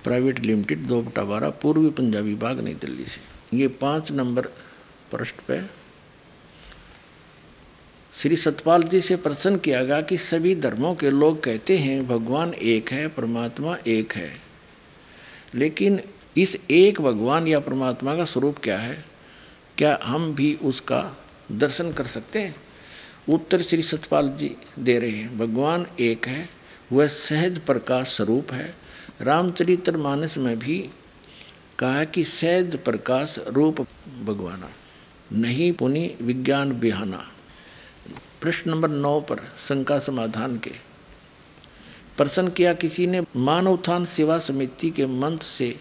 [0.04, 4.42] private limited दो बटा बारह पूर्वी पंजाबी बाग, नई दिल्ली से। ये पाँच नंबर
[5.12, 5.62] पृष्ठ पे
[8.14, 12.54] श्री सतपाल जी से प्रश्न किया गया कि सभी धर्मों के लोग कहते हैं, भगवान
[12.54, 14.32] एक है, परमात्मा एक है।
[15.56, 16.02] लेकिन
[16.38, 19.06] इस एक भगवान या परमात्मा का स्वरूप क्या है?
[19.78, 21.18] क्या हम भी उसका
[21.52, 22.56] दर्शन कर सकते हैं?
[23.30, 26.50] उत्तर श्री सतपाल जी दे रहे हैं, भगवान एक है,
[26.92, 28.74] वह सहज प्रकाश स्वरूप है।
[29.22, 30.78] रामचरित्र मानस में भी
[31.80, 33.82] कहा कि सहज प्रकाश रूप
[34.26, 34.70] भगवाना,
[35.34, 37.26] नहीं पुनि विज्ञान बिहाना
[38.42, 40.72] प्रश्न नंबर नौ पर शंका समाधान के।
[42.18, 45.76] प्रश्न किया, किसी ने मानव उत्थान सेवा समिति के मंत्र से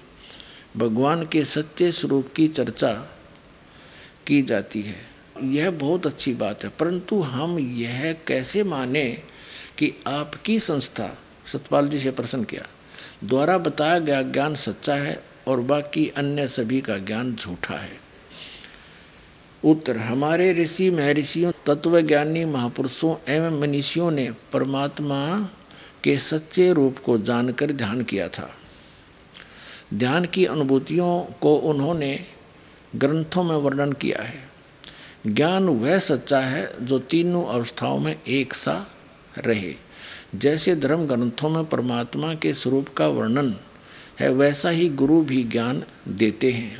[0.76, 2.92] भगवान के सच्चे स्वरूप की चर्चा
[4.26, 5.05] की जाती है?
[5.42, 9.22] यह बहुत अच्छी बात है। परंतु हम यह कैसे माने
[9.78, 12.66] कि आपकी संस्था, सतपाल जी से प्रश्न किया,
[13.24, 18.00] द्वारा बताया गया ज्ञान सच्चा है और बाकी अन्य सभी का ज्ञान झूठा है?
[19.64, 25.50] उत्तर, हमारे ऋषि, महर्षियों, तत्वज्ञानी, महापुरुषों एवं मनीषियों ने परमात्मा
[26.04, 28.58] के सच्चे रूप को जानकर ध्यान किया था।
[29.94, 32.26] ध्यान की अनुभूतियों को उन्होंने
[32.96, 34.55] ग्रंथों में वर्णन किया है।
[35.26, 38.86] ज्ञान वह सच्चा है जो तीनों अवस्थाओं में एक सा
[39.38, 39.74] रहे।
[40.34, 43.56] जैसे धर्म ग्रंथों में परमात्मा के स्वरूप का वर्णन
[44.20, 46.78] है, वैसा ही गुरु भी ज्ञान देते हैं।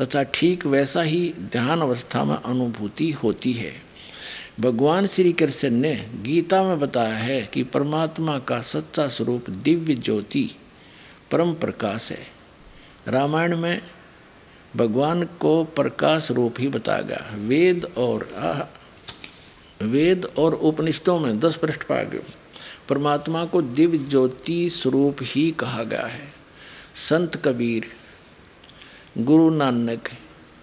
[0.00, 3.72] तथा ठीक वैसा ही ध्यान अवस्था में अनुभूति होती है।
[4.60, 10.50] भगवान श्री कृष्ण ने गीता में बताया है कि परमात्मा का सच्चा स्वरूप दिव्य ज्योति
[11.30, 12.26] परम प्रकाश है।
[13.08, 13.82] रामायण में
[14.76, 18.28] भगवान को प्रकाश रूप ही बताया गया वेद और
[19.82, 22.20] वेद और उपनिषदों में दस पृष्ठ पाया गया
[22.88, 26.32] परमात्मा को दिव्य ज्योति स्वरूप ही कहा गया है।
[26.94, 27.86] संत कबीर,
[29.18, 30.08] गुरु नानक,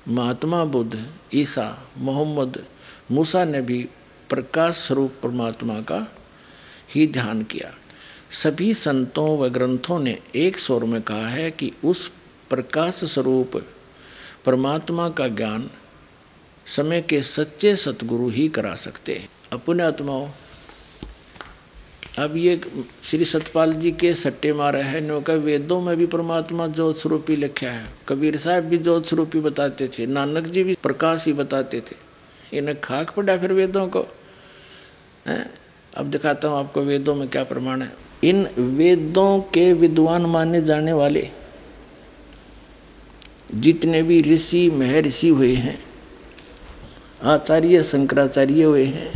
[0.08, 2.66] महात्मा बुद्ध, ईसा, मोहम्मद,
[3.12, 3.90] मूसा ने भी
[4.30, 6.16] प्रकाश स्वरूप परमात्मा का
[6.96, 7.74] ही ध्यान किया।
[8.32, 12.12] सभी संतों व ग्रंथों ने एक स्वर में कहा है कि उस
[12.50, 13.66] प्रकाश स्वरूप
[14.46, 15.70] परमात्मा का ज्ञान
[16.68, 20.28] समय के सच्चे सतगुरु ही करा सकते हैं। अपने आत्माओं
[22.20, 22.62] अब ये
[23.04, 27.36] श्री सतपाल जी के सट्टे मारे हैं नो का वेदों में भी परमात्मा ज्योत स्वरूपी
[27.36, 31.82] लिखा है। कबीर साहब भी ज्योत स्वरूपी बताते थे, नानक जी भी प्रकाश ही बताते
[31.82, 31.96] थे।
[32.58, 34.06] इन्हें खाक पड़ा फिर वेदों को।
[35.28, 35.50] है?
[35.98, 37.92] अब दिखाता हूँ आपको वेदों में क्या प्रमाण है।
[38.24, 41.30] इन वेदों के विद्वान माने जाने वाले
[43.54, 45.78] जितने भी ऋषि महर्षि हुए हैं,
[47.24, 49.12] आचार्य, शंकराचार्य हुए हैं,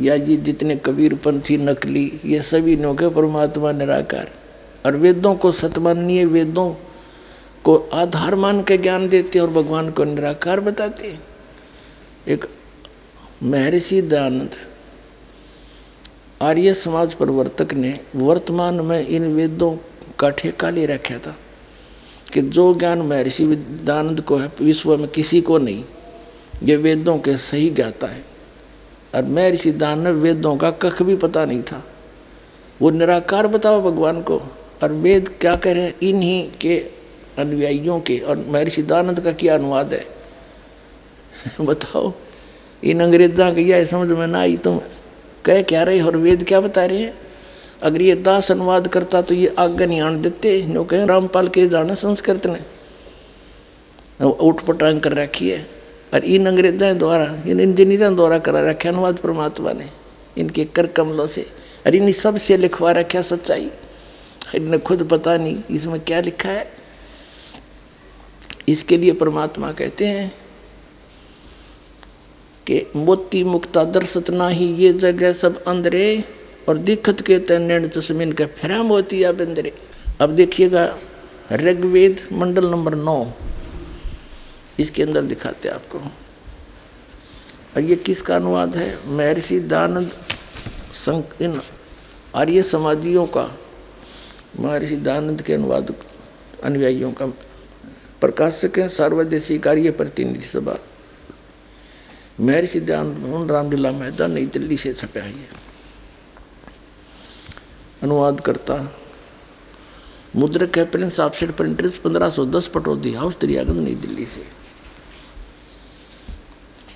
[0.00, 4.30] या ये जितने कबीरपंथी, नकली, ये सभी नौके परमात्मा निराकार।
[4.86, 6.70] और वेदों को सतमाननीय वेदों
[7.64, 11.14] को आधार मान के ज्ञान देते और भगवान को निराकार बताते
[12.28, 12.46] एक
[13.42, 14.54] महर्षि दयानंद,
[16.42, 19.76] आर्य समाज प्रवर्तक ने वर्तमान में इन वेदों
[20.18, 21.36] का ठेका ले रखा था।
[22.34, 25.84] कि जो ज्ञान महर्षि दयानंद को है, विश्व में किसी को नहीं,
[26.62, 28.24] ये वेदों के सही ज्ञाता है।
[29.14, 31.84] और महर्षि दयानंद वेदों का कख भी पता नहीं था।
[32.82, 34.38] वो निराकार बताओ भगवान को,
[34.82, 35.94] और वेद क्या कह रहे हैं?
[36.02, 36.86] इन्हीं के
[37.38, 40.06] अनुयायियों के, और महर्षि दयानंद का क्या अनुवाद है?
[41.60, 42.12] बताओ।
[42.84, 44.80] इन अंग्रेजा की यह समझ में ना आई, तुम
[45.44, 47.21] कह क्या रहे और वेद क्या बता रहे हैं?
[47.82, 51.66] अगर ये दास अनुवाद करता तो ये आज्ञा नहीं आन देते। जो कहें, रामपाल के
[51.68, 52.60] जाना संस्कृत ने।
[54.24, 55.66] उठ पटांग कर रखी है।
[56.14, 59.90] और इन अंग्रेज़ों द्वारा, इन इंजीनियरों द्वारा करा रखे अनुवाद परमात्मा ने,
[60.38, 61.46] इनके कर कमलों से।
[61.86, 63.70] और इन सबसे लिखवा रखा सच्चाई।
[64.54, 66.70] इन्हें खुद पता नहीं, इसमें क्या लिखा है।
[68.68, 70.34] इसके लिए परमात्मा कहते हैं
[72.66, 76.24] कि मोती मुक्ता दर्शत ही ये जगह सब अंदरे
[76.68, 79.72] और दिखत के तैन तस्मिन का फिरा मोती अब अंदरे।
[80.20, 80.98] अब देखिएगा,
[81.52, 83.32] ऋग्वेद मंडल नंबर नौ।
[84.78, 85.98] इसके अंदर दिखाते आपको।
[87.76, 89.08] और ये किसका अनुवाद है?
[89.08, 90.12] महर्षि दानंद
[91.42, 91.60] इन
[92.34, 93.58] आर्य समाजियों का।
[94.60, 95.94] महर्षि दानंद के अनुवाद
[96.64, 97.26] अनुयायियों का
[98.20, 100.78] प्रकाशक है, सर्वदेशी कार्य प्रतिनिधि सभा।
[102.40, 105.61] महर्षि भवन, रामलीला मैदान, नई दिल्ली से छपा है
[108.02, 108.76] अनुवाद करता।
[110.36, 114.42] मुद्रक है प्रिंस ऑफसेट प्रिंटर्स पंद्रह सौ दस पटौदी हाउस दरियागंज नई दिल्ली से।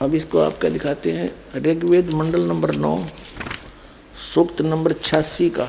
[0.03, 1.31] अब इसको आपका दिखाते हैं?
[1.57, 2.99] ऋग्वेद मंडल नंबर नौ,
[4.35, 5.69] सूक्त नंबर छियासी का।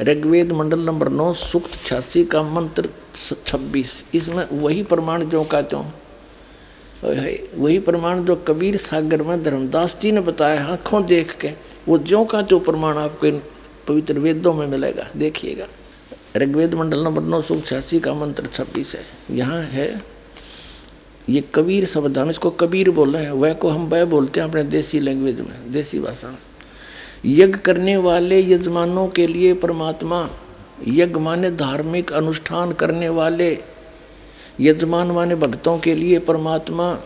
[0.00, 2.88] ऋग्वेद मंडल नंबर नौ, सूक्त छियासी का मंत्र
[3.46, 5.84] छब्बीस। इसमें वही प्रमाण जो का त्यों
[7.56, 11.52] वही प्रमाण जो कबीर सागर में धर्मदास जी ने बताया, आँखों देख के।
[11.88, 13.26] वो ज्यो का त्यों प्रमाण आपको
[13.88, 15.66] पवित्र वेदों में मिलेगा। देखिएगा।
[16.36, 20.02] ऋग्वेद मंडल नंबर नौ सौ छियासी का मंत्र छब्बीस है। यहाँ है,
[21.28, 24.48] ये कबीर शब्द हम इसको कबीर बोल रहे हैं। वह को हम वह बोलते हैं
[24.48, 26.38] अपने देसी लैंग्वेज में, देसी भाषा में।
[27.26, 30.28] यज्ञ करने वाले यजमानों के लिए परमात्मा
[30.88, 33.58] यज्ञ माने धार्मिक अनुष्ठान करने वाले,
[34.60, 36.98] यजमान माने भक्तों के लिए परमात्मा,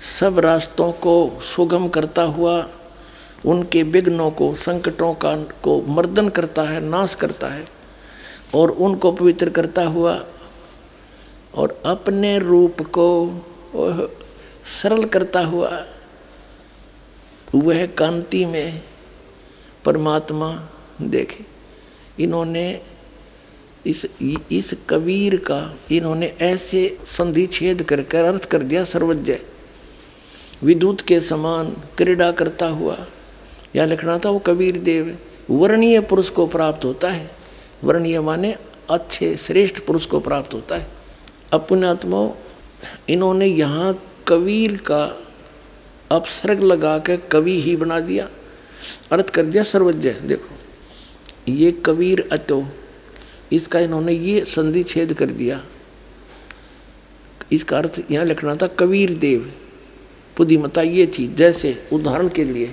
[0.00, 2.56] सब रास्तों को सुगम करता हुआ
[3.44, 7.64] उनके विघ्नों को, संकटों का, को मर्दन करता है, नाश करता है
[8.54, 10.14] और उनको पवित्र करता हुआ
[11.54, 13.06] और अपने रूप को
[14.64, 15.86] सरल करता हुआ
[17.54, 18.82] वह कांति में
[19.84, 20.68] परमात्मा
[21.02, 21.44] देखे।
[22.22, 22.82] इन्होंने
[23.86, 24.06] इस
[24.52, 29.36] इस कबीर का, इन्होंने ऐसे संधि छेद कर कर अर्थ कर दिया सर्वज्ञ।
[30.62, 32.96] विद्युत के समान क्रीड़ा करता हुआ
[33.76, 35.16] या लिखना था वो कबीर देव
[35.50, 37.30] वर्णीय पुरुष को प्राप्त होता है।
[37.84, 38.54] वर्णीय माने
[38.90, 40.86] अच्छे, श्रेष्ठ पुरुष को प्राप्त होता है।
[41.52, 42.30] अपनात्मा,
[43.08, 43.92] इन्होंने यहाँ
[44.28, 45.04] कबीर का
[46.10, 48.28] अपसर्ग लगा के कवि ही बना दिया।
[49.12, 52.62] अर्थ कर दिया सर्वज्ञ, देखो। ये कबीर अतो,
[53.52, 55.60] इसका इन्होंने ये संधि छेद कर दिया।
[57.52, 59.52] इसका अर्थ यहाँ लिखना था कबीर देव।
[60.38, 62.70] बुद्धिमता ये थी, जैसे उदाहरण के लिए।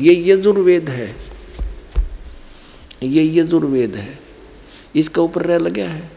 [0.00, 1.14] ये यजुर्वेद है।
[3.02, 4.18] ये यजुर्वेद है।
[4.96, 6.10] इसका ऊपर रह लगा है।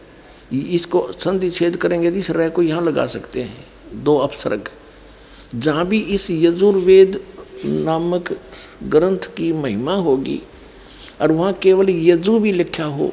[0.52, 4.68] इसको संधि छेद करेंगे इस रह को यहाँ लगा सकते हैं। दो अपसर्ग।
[5.54, 7.20] जहाँ भी इस यजुर्वेद
[7.64, 8.36] नामक
[8.84, 10.40] ग्रंथ की महिमा होगी
[11.20, 13.12] और वहाँ केवल यजु भी लिखा हो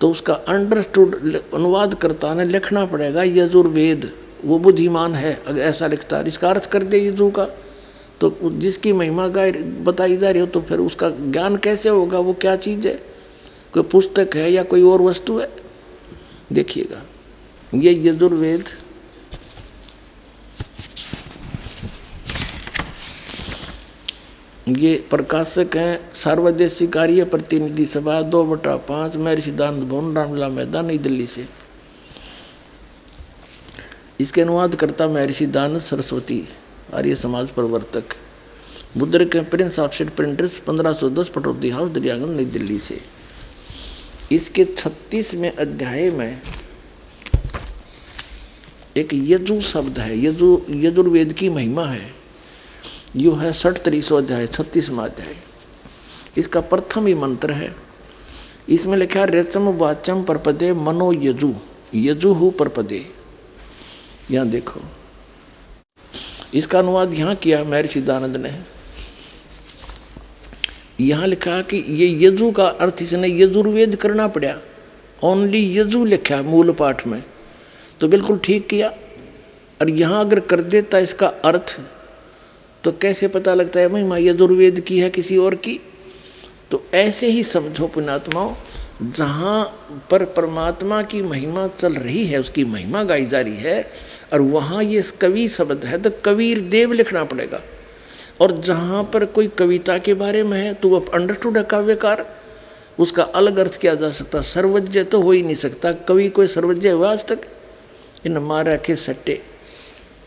[0.00, 1.14] तो उसका अंडरस्टूड
[1.54, 4.10] अनुवाद करता ने लिखना पड़ेगा यजुर्वेद।
[4.44, 7.46] वो बुद्धिमान है, अगर ऐसा लिखता है। इसका अर्थ कर दे यजु का।
[8.20, 12.18] तो जिसकी महिमा गाय बताई जा रही हो तो फिर उसका ज्ञान कैसे होगा?
[12.18, 12.94] वो क्या चीज़ है?
[13.72, 15.50] कोई पुस्तक है या कोई और वस्तु है?
[16.52, 17.02] देखिएगा।
[17.74, 18.64] ये यजुर्वेद।
[24.68, 30.86] ये प्रकाशक हैं सार्वदेशी कार्य प्रतिनिधि सभा, दो बटा पाँच मेरे सिद्धांत भवन, रामलीला मैदान,
[30.86, 31.46] नई दिल्ली से।
[34.20, 36.48] इसके अनुवाद करता महर्षि दानंद सरस्वती।
[36.94, 38.04] आर्य समाज प्रवर्तक
[38.96, 43.00] मुद्र के प्रिंस ऑफसेट प्रिंटर्स, पंद्रह सौ दस पटौती हाउस दरियागंज नई दिल्ली से।
[44.32, 46.42] इसके छत्तीसवें अध्याय में
[48.96, 52.14] एक यजु शब्द है, यजु, यजुर्वेद की महिमा है।
[53.16, 55.36] यू है सठ तरीसो अध्याय, छत्तीसवा अध्याय।
[56.38, 57.76] इसका प्रथम ही मंत्र है।
[58.68, 61.54] इसमें लिखा है रेचम वाचम परपदे, मनो यजु
[61.94, 63.06] यजु हु परपदे।
[64.30, 64.80] यहाँ देखो।
[66.56, 68.52] इसका अनुवाद यहाँ किया महर्षि दानंद ने।
[71.00, 74.54] यहाँ लिखा कि ये यजु का अर्थ इसने यजुर्वेद करना पड़ा।
[75.24, 77.22] ओनली यजु लिखा मूल पाठ में।
[78.00, 78.88] तो बिल्कुल ठीक किया।
[79.80, 81.78] और यहाँ अगर कर देता इसका अर्थ
[82.84, 85.78] तो कैसे पता लगता है, महिमा, यजुर्वेद की है किसी और की?
[86.70, 88.54] तो ऐसे ही समझो पुणात्माओं
[89.02, 89.64] जहाँ
[90.10, 93.82] पर परमात्मा की महिमा चल रही है, उसकी महिमा गाई जा रही है
[94.32, 97.60] और वहाँ ये कवि शब्द है तो कबीर देव लिखना पड़ेगा।
[98.40, 102.24] और जहाँ पर कोई कविता के बारे में है तो वह अंडरस्टूड है काव्यकार।
[102.98, 106.88] उसका अलग अर्थ किया जा सकता, सर्वज्ञ तो हो ही नहीं सकता। कवि कोई सर्वज्ञ
[106.88, 107.40] हुआ आज तक?
[108.26, 109.40] इन मारा के सट्टे।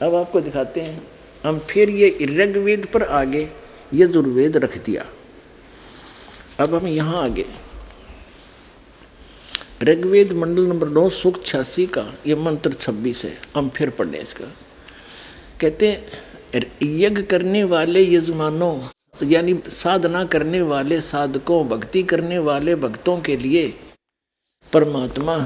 [0.02, 1.02] अब आपको दिखाते हैं,
[1.44, 3.48] हम फिर ये ऋग्वेद पर आगे,
[3.94, 5.06] यजुर्वेद रख दिया।
[6.60, 7.46] अब हम यहाँ आगे।
[9.84, 14.20] ऋग्वेद मंडल नंबर नौ सुख छियासी का ये मंत्र छब्बीस है। हम फिर पढ़ लें
[14.20, 14.46] इसका।
[15.62, 18.74] कहते हैं, यज्ञ करने वाले यजमानों,
[19.28, 23.68] यानी साधना करने वाले साधकों, भक्ति करने वाले भक्तों के लिए
[24.74, 25.38] परमात्मा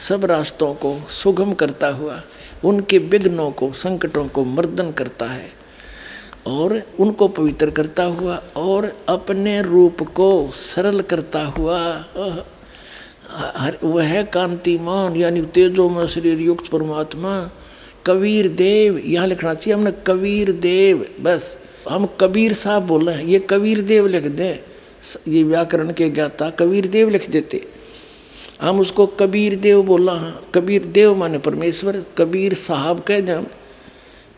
[0.00, 2.20] सब रास्तों को सुगम करता हुआ,
[2.64, 5.48] उनके विघ्नों को, संकटों को मर्दन करता है
[6.46, 11.80] और उनको पवित्र करता हुआ और अपने रूप को सरल करता हुआ
[13.84, 17.50] वह है कांतिमान, यानी तेजो में शरीर युक्त परमात्मा,
[18.06, 21.56] कबीर देव, यहाँ लिखना चाहिए हमने कबीर देव, बस।
[21.88, 24.58] हम कबीर साहब बोल रहे हैं, ये कबीर देव लिख दें।
[25.28, 27.66] ये व्याकरण के ज्ञाता कबीर देव लिख देते।
[28.60, 33.46] हम उसको कबीर देव बोला हाँ। कबीर देव माने परमेश्वर, कबीर साहब कह जाए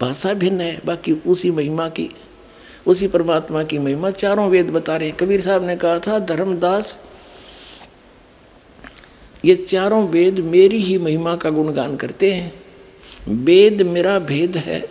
[0.00, 2.10] भाषा भिन्न है, बाकी उसी महिमा की,
[2.86, 6.98] उसी परमात्मा की महिमा। चारों वेद बता रहे हैं, कबीर साहब ने कहा था, धर्मदास
[9.44, 12.52] ये चारों वेद मेरी ही महिमा का गुणगान करते हैं।
[13.28, 14.90] वेद मेरा भेद है।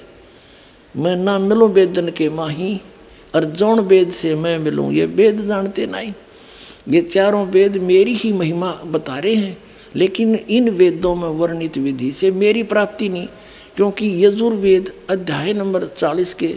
[0.96, 2.82] मैं ना मिलूं वेदन के माही,
[3.36, 6.14] और जौन वेद से मैं मिलूं, ये वेद जानते नहीं।
[6.90, 9.58] ये चारों वेद मेरी ही महिमा बता रहे हैं,
[9.96, 13.28] लेकिन इन वेदों में वर्णित विधि से मेरी प्राप्ति नहीं,
[13.76, 16.56] क्योंकि यजुर्वेद अध्याय नंबर चालीस के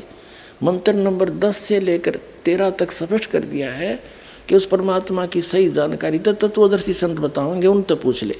[0.62, 4.13] मंत्र नंबर दस से लेकर तेरह तक स्पष्ट कर दिया है
[4.48, 8.36] कि उस परमात्मा की सही जानकारी तो तत्वदर्शी संत बताओगे उन तो पूछ ले।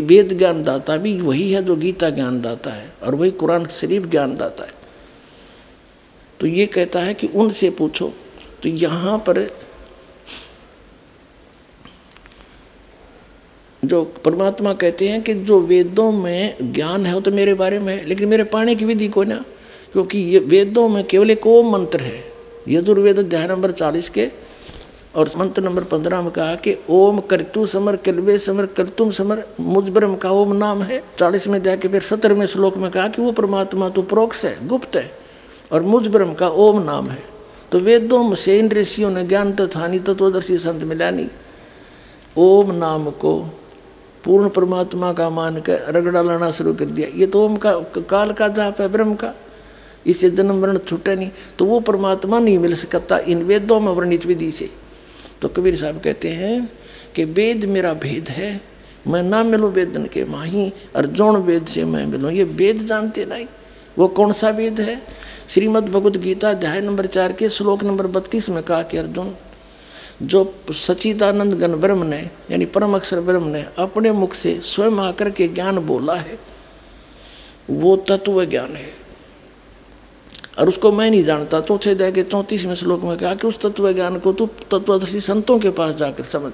[0.00, 4.06] वेद ज्ञान दाता भी वही है जो गीता ज्ञान दाता है, और वही कुरान शरीफ
[4.06, 4.74] ज्ञान दाता है।
[6.40, 8.12] तो ये कहता है कि उनसे पूछो।
[8.62, 9.48] तो यहाँ पर
[13.84, 17.96] जो परमात्मा कहते हैं कि जो वेदों में ज्ञान है, वो तो मेरे बारे में
[17.96, 19.44] है, लेकिन मेरे पाने की विधि को ना,
[19.92, 22.29] क्योंकि ये वेदों में केवल एक ओम मंत्र है।
[22.68, 24.28] यजुर्वेद अध्याय नंबर चालीस के
[25.16, 30.14] और मंत्र नंबर पंद्रह में कहा कि, ओम करतु समर कलवे समर कर्तुम समर मुजब्रम
[30.14, 33.88] का ओम नाम है। चालीस में जाके फिर सत्रहवें श्लोक में कहा कि, वो परमात्मा
[33.88, 35.12] तो प्रोक्ष है, गुप्त है
[35.72, 37.22] और मुजब्रम का ओम नाम है।
[37.72, 41.28] तो वेदों से इन ऋषियों ने ज्ञान तो था नहीं, तत्वदर्शी संत मिला नहीं।
[42.36, 43.38] ओम नाम को
[44.24, 47.72] पूर्ण परमात्मा का मान कर रगड़ा लाना शुरू कर दिया। ये तो ओम का,
[48.10, 49.34] काल का जाप है, ब्रह्म का।
[50.06, 54.26] इससे जन्म वर्ण छूटे नहीं तो वो परमात्मा नहीं मिल सकता। इन वेदों में वर्णित
[54.26, 54.70] विधि से।
[55.42, 56.70] तो कबीर साहब कहते हैं
[57.14, 58.60] कि वेद मेरा भेद है,
[59.08, 63.24] मैं ना मिलूँ वेदन के माही, और जौन वेद से मैं मिलूँ, ये वेद जानते
[63.24, 63.46] नहीं।
[63.98, 65.00] वो कौन सा वेद है?
[65.48, 69.34] श्रीमद् भगवद गीता अध्याय नंबर चार के श्लोक नंबर बत्तीस में कहा कि अर्जुन,
[70.22, 75.30] जो सचिदानंद गण ब्रह्म ने, यानी परम अक्षर ब्रह्म ने, अपने मुख से स्वयं आकर
[75.30, 76.38] के ज्ञान बोला है,
[77.70, 78.99] वो तत्व ज्ञान है।
[80.58, 83.92] और उसको मैं नहीं जानता। चौथे दया के चौंतीसवें श्लोक में कहा कि उस तत्व
[83.92, 86.52] ज्ञान को तू तत्वदर्शी संतों के पास जाकर समझ।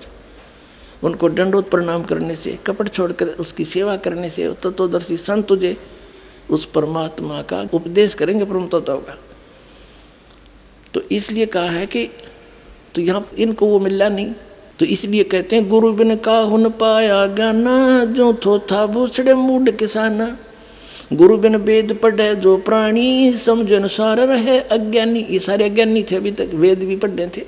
[1.05, 5.77] उनको दंडोत प्रणाम करने से, कपट छोड़कर उसकी सेवा करने से, तत्वदर्शी संत तुझे
[6.51, 9.19] उस परमात्मा का उपदेश करेंगे, परम तत्व का।
[10.95, 12.09] तो इसलिए कहा है कि
[12.95, 14.35] तो यहाँ इनको वो मिला नहीं।
[14.79, 19.71] तो इसलिए कहते हैं, गुरु बिन का हुन पाया ज्ञाना जो थो था भूसड़े मूड
[19.71, 20.37] किसाना।
[21.11, 26.33] गुरु बिन वेद पढ़े, जो प्राणी समझन सार रहे, अज्ञानी, ये सारे अज्ञानी थे अभी
[26.33, 27.45] तक, वेद भी पढ़े थे।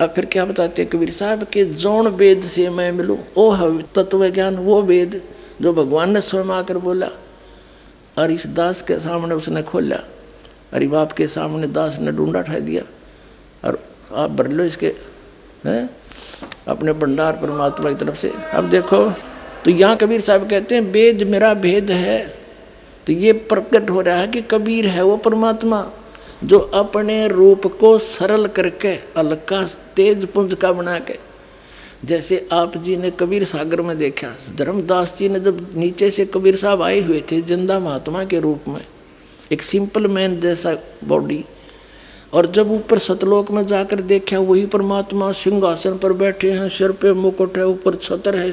[0.00, 3.54] अब फिर क्या बताते कबीर साहब, के जौन वेद से मैं मिलूँ ओ
[3.94, 5.20] तत्व ज्ञान, वो वेद,
[5.60, 7.10] जो भगवान ने स्वयं आकर बोला,
[8.18, 9.96] और इस दास के सामने उसने खोला
[10.72, 12.82] अरे बाप के सामने दास ने ढूंढा ठा दिया,
[13.64, 13.82] और
[14.14, 14.92] आप भर लो इसके,
[15.66, 15.88] हैं,
[16.68, 18.98] अपने भंडार परमात्मा की तरफ़ से। अब देखो
[19.64, 22.18] तो यहाँ कबीर साहब कहते हैं वेद मेरा भेद है।
[23.06, 25.86] तो ये प्रकट हो रहा है कि कबीर है वो परमात्मा
[26.44, 29.62] जो अपने रूप को सरल करके अलका
[29.96, 31.14] तेज पुंज का बना के,
[32.04, 36.56] जैसे आप जी ने कबीर सागर में देखा, धर्मदास जी ने जब नीचे से कबीर
[36.56, 38.84] साहब आए हुए थे ज़िंदा महात्मा के रूप में,
[39.52, 41.44] एक सिंपल मैन जैसा बॉडी
[42.34, 47.12] और जब ऊपर सतलोक में जाकर देखा, वही परमात्मा सिंहासन पर बैठे हैं, सिर पे
[47.14, 48.52] मुकुट है, ऊपर छतर है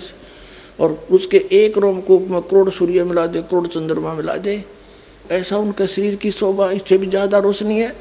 [0.79, 4.63] और उसके एक रोमकूप में करोड़ सूर्य मिला दे, करोड़ चंद्रमा मिला दे।
[5.31, 7.95] ऐसा उनका शरीर की शोभा, इससे भी ज़्यादा रोशनी है।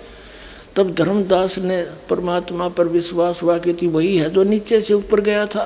[0.76, 5.20] तब धर्मदास ने परमात्मा पर विश्वास हुआ कि थी वही है जो नीचे से ऊपर
[5.20, 5.64] गया था।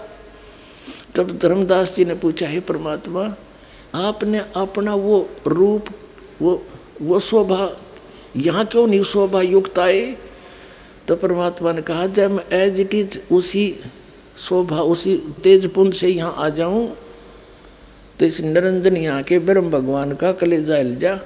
[1.16, 3.22] तब धर्मदास जी ने पूछा, है परमात्मा,
[3.94, 5.86] आपने अपना वो रूप,
[6.42, 6.62] वो
[7.02, 7.70] वो शोभा,
[8.36, 10.16] यहाँ क्यों नहीं शोभा युक्त आए?
[11.08, 13.64] तो परमात्मा ने कहा, जब एज इट इज़, उसी
[14.38, 16.86] शोभा उसी तेज पुंज से यहाँ आ जाऊँ
[18.18, 21.18] तो इस निरंजन यहाँ के ब्रह्म भगवान का कलेजा जा।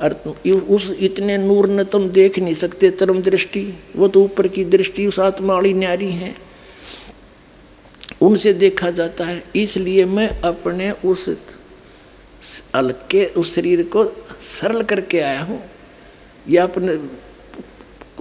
[0.00, 0.12] और
[0.46, 3.62] उस इतने नूर न तुम देख नहीं सकते चरम दृष्टि,
[3.96, 6.34] वो तो ऊपर की दृष्टि उस आत्माड़ी न्यारी है।
[8.20, 11.28] उनसे देखा जाता है, इसलिए मैं अपने उस
[12.76, 14.04] हल्के उस शरीर को
[14.48, 15.60] सरल करके आया हूँ।
[16.46, 16.98] या अपने,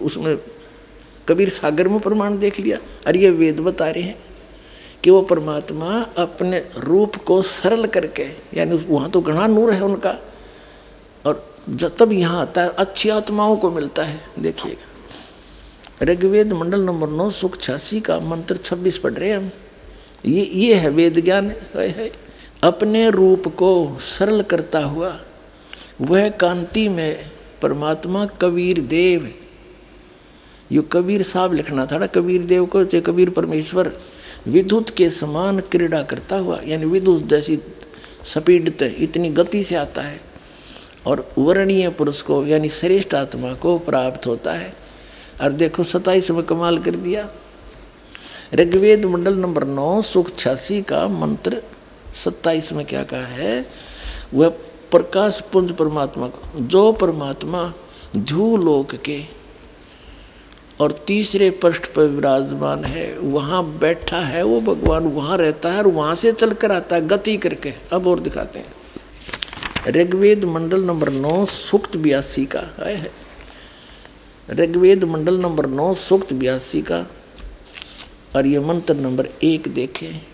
[0.02, 0.36] उसमें
[1.30, 4.18] कबीर सागर में प्रमाण देख लिया। और ये वेद बता रहे हैं
[5.04, 10.18] कि वो परमात्मा अपने रूप को सरल करके यानी वहाँ तो घना नूर है उनका
[11.26, 17.10] और जब तब यहाँ आता है अच्छी आत्माओं को मिलता है। देखिएगा। ऋग्वेद मंडल नंबर
[17.10, 19.50] नौ सुख छियासी का मंत्र छब्बीस पढ़ रहे हैं हम।
[20.26, 22.12] ये ये है वेद ज्ञान। है, है
[22.64, 25.20] अपने रूप को सरल करता हुआ
[26.02, 29.34] वह कांति में परमात्मा कबीर देव
[30.72, 33.92] यो कबीर साहब लिखना था ना, कबीर देव को चाहे कबीर परमेश्वर
[34.48, 37.60] विद्युत के समान क्रीड़ा करता हुआ, यानी विद्युत जैसी
[38.26, 40.20] स्पीड इतनी गति से आता है,
[41.08, 44.74] और वर्णीय पुरुष को, यानी श्रेष्ठ आत्मा को प्राप्त होता है।
[45.42, 47.30] और देखो सताइस में कमाल कर दिया।
[48.54, 51.62] ऋग्वेद मंडल नंबर नौ, सुख छियासी का मंत्र
[52.16, 53.66] सत्ताईस में क्या कहा है?
[54.34, 54.50] वह
[54.92, 57.74] प्रकाश पुंज परमात्मा को, जो परमात्मा
[58.18, 59.37] ध्रू लोक के
[60.80, 65.88] और तीसरे पृष्ठ पर विराजमान है, वहाँ बैठा है वो भगवान, वहाँ रहता है और
[65.88, 68.74] वहाँ से चल कर आता है, गति करके। अब और दिखाते हैं।
[69.88, 73.12] ऋग्वेद मंडल नंबर नौ, सुक्त बयासी का है।
[74.50, 77.08] ऋग्वेद मंडल नंबर नौ, सुक्त बयासी का।
[78.36, 80.26] और ये मंत्र नंबर एक देखें।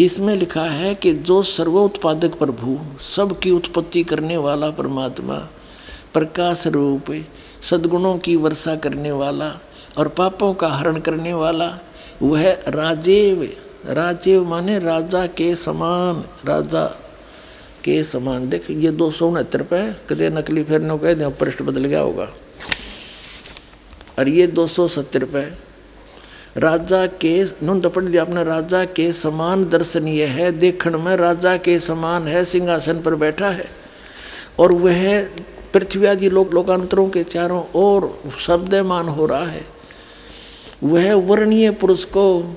[0.00, 5.34] इसमें लिखा है कि जो सर्वोत्पादक प्रभु, सबकी उत्पत्ति करने वाला परमात्मा,
[6.14, 7.10] प्रकाश रूप
[7.70, 9.48] सद्गुणों की वर्षा करने वाला
[9.98, 11.78] और पापों का हरण करने वाला,
[12.22, 13.48] वह राजेव
[13.86, 16.84] राजेव माने राजा के समान, राजा
[17.84, 21.84] के समान। देख, ये दो सौ उनहत्तर पे कदे नकली फेरने कह दें पृष्ठ बदल
[21.84, 22.28] गया होगा।
[24.18, 25.40] और ये दो सौ सत्तर पे
[26.60, 31.78] राजा के नुन तो दिया अपने राजा के समान दर्शनीय है। देखण में राजा के
[31.80, 33.66] समान है, सिंहासन पर बैठा है।
[34.58, 35.22] और वह
[35.76, 39.66] पृथ्वी आदि लोक लोकांतरों के चारों ओर शब्दमान हो रहा है।
[40.82, 42.56] वह वर्णीय पुरुष को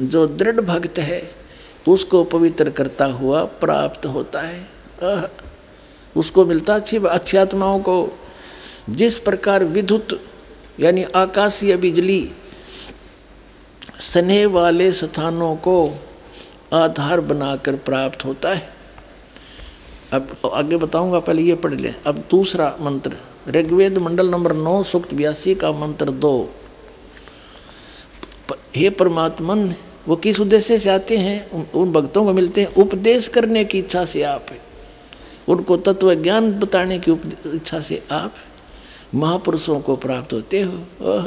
[0.00, 1.34] जो दृढ़ भक्त है,
[1.88, 4.66] उसको पवित्र करता हुआ प्राप्त होता है।
[6.16, 8.18] उसको मिलता अच्छी अच्छी आत्माओं को।
[8.90, 10.20] जिस प्रकार विद्युत
[10.80, 12.32] यानी आकाशीय बिजली
[14.00, 15.76] स्नेह वाले स्थानों को
[16.72, 18.81] आधार बनाकर प्राप्त होता है।
[20.12, 23.16] अब आगे बताऊँगा, पहले ये पढ़ लें। अब दूसरा मंत्र,
[23.48, 26.50] ऋग्वेद मंडल नंबर नौ, सुक्त बयासी का मंत्र दो।
[28.76, 29.74] हे परमात्मन,
[30.08, 31.70] वो किस उद्देश्य से आते हैं?
[31.72, 34.46] उन भक्तों को मिलते हैं। उपदेश करने की इच्छा से आप
[35.48, 37.12] उनको तत्व ज्ञान बताने की
[37.46, 38.34] इच्छा से आप
[39.14, 41.18] महापुरुषों को प्राप्त होते हो।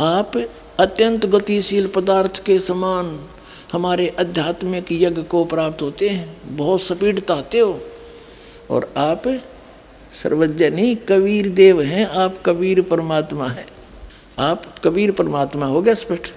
[0.00, 0.36] आप
[0.80, 3.18] अत्यंत गतिशील पदार्थ के समान
[3.72, 7.80] हमारे आध्यात्मिक यज्ञ को प्राप्त होते हैं, बहुत स्पीड आते हो।
[8.70, 9.22] और आप
[10.22, 13.66] सर्वज्ञ नहीं कबीर देव हैं, आप कबीर परमात्मा हैं।
[14.38, 16.34] आप कबीर परमात्मा हो गया स्पष्ट।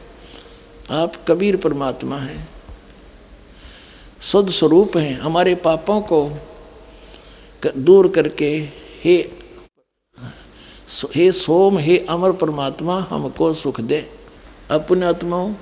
[0.91, 2.49] आप कबीर परमात्मा हैं।
[4.21, 6.29] शुद्ध स्वरूप हैं हमारे पापों को
[7.77, 8.67] दूर करके।
[9.03, 9.31] हे
[11.15, 14.09] हे सोम, हे अमर परमात्मा, हमको सुख दे।
[14.71, 15.53] अपने आत्माओं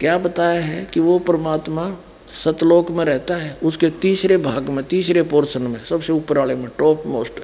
[0.00, 1.96] क्या बताया है कि वो परमात्मा
[2.34, 3.56] सतलोक में रहता है?
[3.62, 7.40] उसके तीसरे भाग में, तीसरे पोर्शन में, सबसे ऊपर वाले में टॉप मोस्ट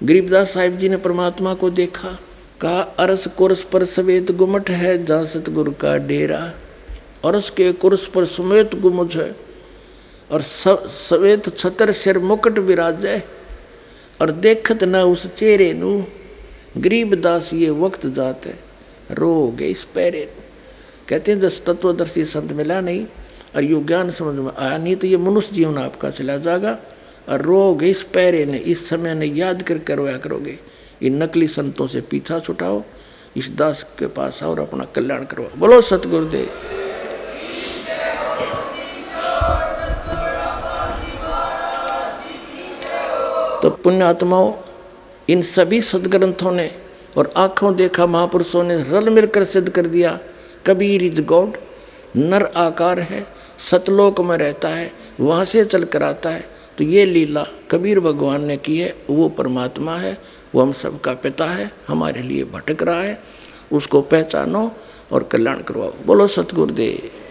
[0.00, 2.18] गरीबदास साहिब जी ने परमात्मा को देखा,
[2.60, 6.40] कहा, अरस कुर्स पर सवेत गुमट है जहाँ सतगुरु का डेरा।
[7.24, 9.34] अरस के कुर्स पर समेत गुमुज है,
[10.30, 13.06] और सवेत छतर सिर मुकट विराज।
[14.20, 16.02] और देखत न उस चेहरे नु,
[16.78, 18.54] गरीबदास ये वक्त जाते,
[19.10, 20.28] रो गए इस पैरे
[21.08, 23.06] कहते हैं जब तत्वदर्शी संत मिला नहीं
[23.56, 26.78] और यो ज्ञान समझ में आया नहीं तो ये मनुष्य जीवन आपका चला जाएगा
[27.28, 30.58] और रोगे इस पैरे ने, इस समय ने याद कर रोया करोगे।
[31.02, 32.82] इन नकली संतों से पीछा छुटाओ,
[33.36, 36.48] इस दास के पास आओ और अपना कल्याण करवाओ। बोलो, सतगुरुदेव।
[43.62, 44.52] तो पुण्यात्माओं,
[45.28, 46.70] इन सभी सदग्रंथों ने
[47.16, 50.18] और आँखों देखा महापुरुषों ने, रल मिलकर सिद्ध कर दिया।
[50.66, 51.56] कबीर इज़ गॉड,
[52.16, 53.26] नर आकार है,
[53.58, 56.44] सतलोक में रहता है, वहाँ से चल कर आता है।
[56.78, 60.18] तो ये लीला कबीर भगवान ने की है, वो परमात्मा है,
[60.54, 63.22] वो हम सबका पिता है, हमारे लिए भटक रहा है,
[63.72, 64.72] उसको पहचानो
[65.12, 67.23] और कल्याण करवाओ। बोलो सतगुरुदेव।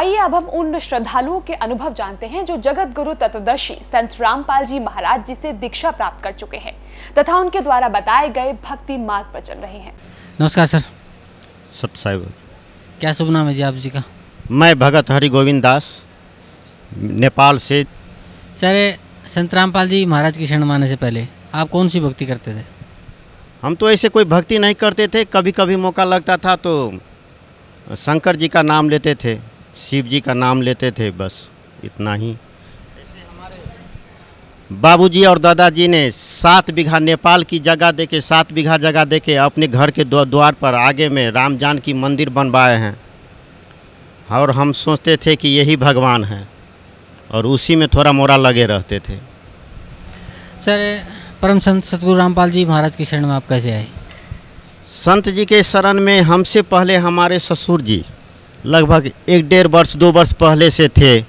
[0.00, 4.64] आइए अब हम उन श्रद्धालुओं के अनुभव जानते हैं जो जगत गुरु तत्वदर्शी संत रामपाल
[4.66, 6.72] जी महाराज जी से दीक्षा प्राप्त कर चुके हैं
[7.18, 9.92] तथा उनके द्वारा बताए गए भक्ति मार्ग पर चल रहे हैं।
[10.40, 10.80] नमस्कार सर।
[11.80, 12.32] सत साहिब।
[13.00, 14.02] क्या शुभ नाम है जी आप जी का?
[14.50, 15.90] मैं भगत हरि गोविंद दास
[16.96, 17.84] नेपाल से।
[18.54, 18.96] सर
[19.28, 22.64] संत रामपाल जी महाराज की शरण माने से पहले आप कौन सी भक्ति करते थे?
[23.62, 26.74] हम तो ऐसे कोई भक्ति नहीं करते थे कभी कभी मौका लगता था तो
[27.98, 29.38] शंकर जी का नाम लेते थे।
[29.80, 31.48] शिव जी का नाम लेते थे बस
[31.84, 32.36] इतना ही।
[34.70, 39.18] बाबूजी और दादाजी ने सात बीघा नेपाल की जगह दे के सात बीघा जगह दे
[39.20, 42.96] के अपने घर के द्वार पर आगे में राम जानकी मंदिर बनवाए हैं।
[44.30, 46.46] और हम सोचते थे कि यही भगवान है
[47.30, 49.16] और उसी में थोड़ा मोरा लगे रहते थे।
[50.60, 51.04] सर
[51.42, 53.86] परम संत सतगुरु रामपाल जी महाराज की शरण में आप कैसे आए?
[54.88, 58.04] संत जी के शरण में हमसे पहले हमारे ससुर जी
[58.66, 61.20] लगभग एक डेढ़ वर्ष, दो वर्ष पहले से थे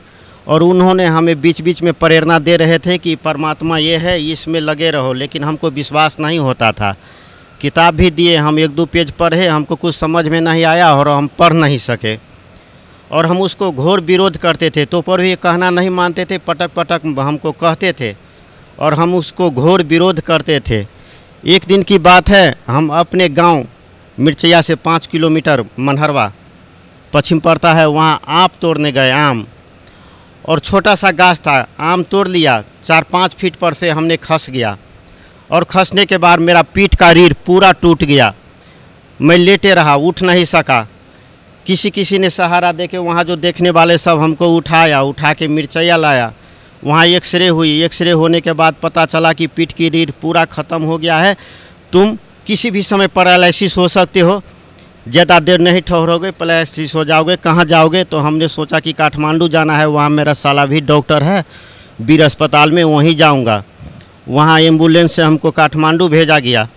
[0.47, 4.59] और उन्होंने हमें बीच बीच में प्रेरणा दे रहे थे कि परमात्मा ये है, इसमें
[4.59, 6.95] लगे रहो, लेकिन हमको विश्वास नहीं होता था।
[7.61, 11.09] किताब भी दिए, हम एक दो पेज पढ़े, हमको कुछ समझ में नहीं आया और
[11.09, 12.15] हम पढ़ नहीं सके।
[13.11, 16.71] और हम उसको घोर विरोध करते थे तो पर भी कहना नहीं मानते थे पटक
[16.75, 18.13] पटक हमको कहते थे
[18.79, 20.85] और हम उसको घोर विरोध करते थे।
[21.45, 23.65] एक दिन की बात है, हम अपने गाँव
[24.17, 26.31] मिर्चया से पाँच किलोमीटर, मनहरवा
[27.13, 29.45] पश्चिम पड़ता है, वहाँ आम तोड़ने गए आम।
[30.49, 34.49] और छोटा सा गाछ था, आम तोड़ लिया, चार पाँच फीट पर से हमने खस
[34.49, 34.77] गया।
[35.51, 38.33] और खसने के बाद मेरा पीठ का रीढ़ पूरा टूट गया।
[39.21, 40.87] मैं लेटे रहा, उठ नहीं सका।
[41.65, 45.47] किसी किसी ने सहारा दे के वहाँ जो देखने वाले सब हमको उठाया उठा के
[45.47, 46.33] मिर्चैया लाया।
[46.83, 50.83] वहाँ एक्सरे हुई, एक्सरे होने के बाद पता चला कि पीठ की रीढ़ पूरा ख़त्म
[50.83, 51.35] हो गया है।
[51.91, 54.41] तुम किसी भी समय पैरालिसिस हो सकते हो
[55.05, 58.03] ज़्यादा देर नहीं ठहरोगे पैरालिसिस हो जाओगे, कहाँ जाओगे?
[58.03, 61.43] तो हमने सोचा कि काठमांडू जाना है, वहाँ मेरा साला भी डॉक्टर है
[62.01, 63.63] वीर अस्पताल में वहीं जाऊँगा।
[64.27, 66.67] वहाँ एंबुलेंस से हमको काठमांडू भेजा गया।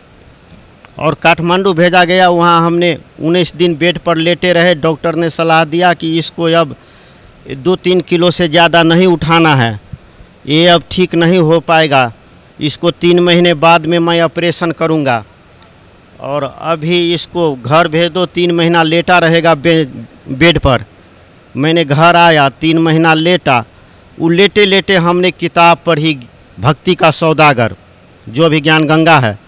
[0.98, 5.64] और काठमांडू भेजा गया, वहाँ हमने उन्नीस दिन बेड पर लेटे रहे, डॉक्टर ने सलाह
[5.66, 6.74] दिया कि इसको अब
[7.54, 9.78] दो तीन किलो से ज़्यादा नहीं उठाना है।
[10.46, 12.12] ये अब ठीक नहीं हो पाएगा।
[12.60, 15.22] इसको तीन महीने बाद में मैं ऑपरेशन करूँगा।
[16.20, 19.84] और अभी इसको घर भेज दो तीन महीना लेटा रहेगा बे,
[20.28, 20.84] बेड पर।
[21.54, 23.64] मैंने घर आया तीन महीना लेटा।
[24.18, 26.18] वो लेटे लेटे हमने किताब पढ़ी
[26.58, 27.74] भक्ति का सौदागर
[28.26, 29.38] जो भी ज्ञान गंगा है।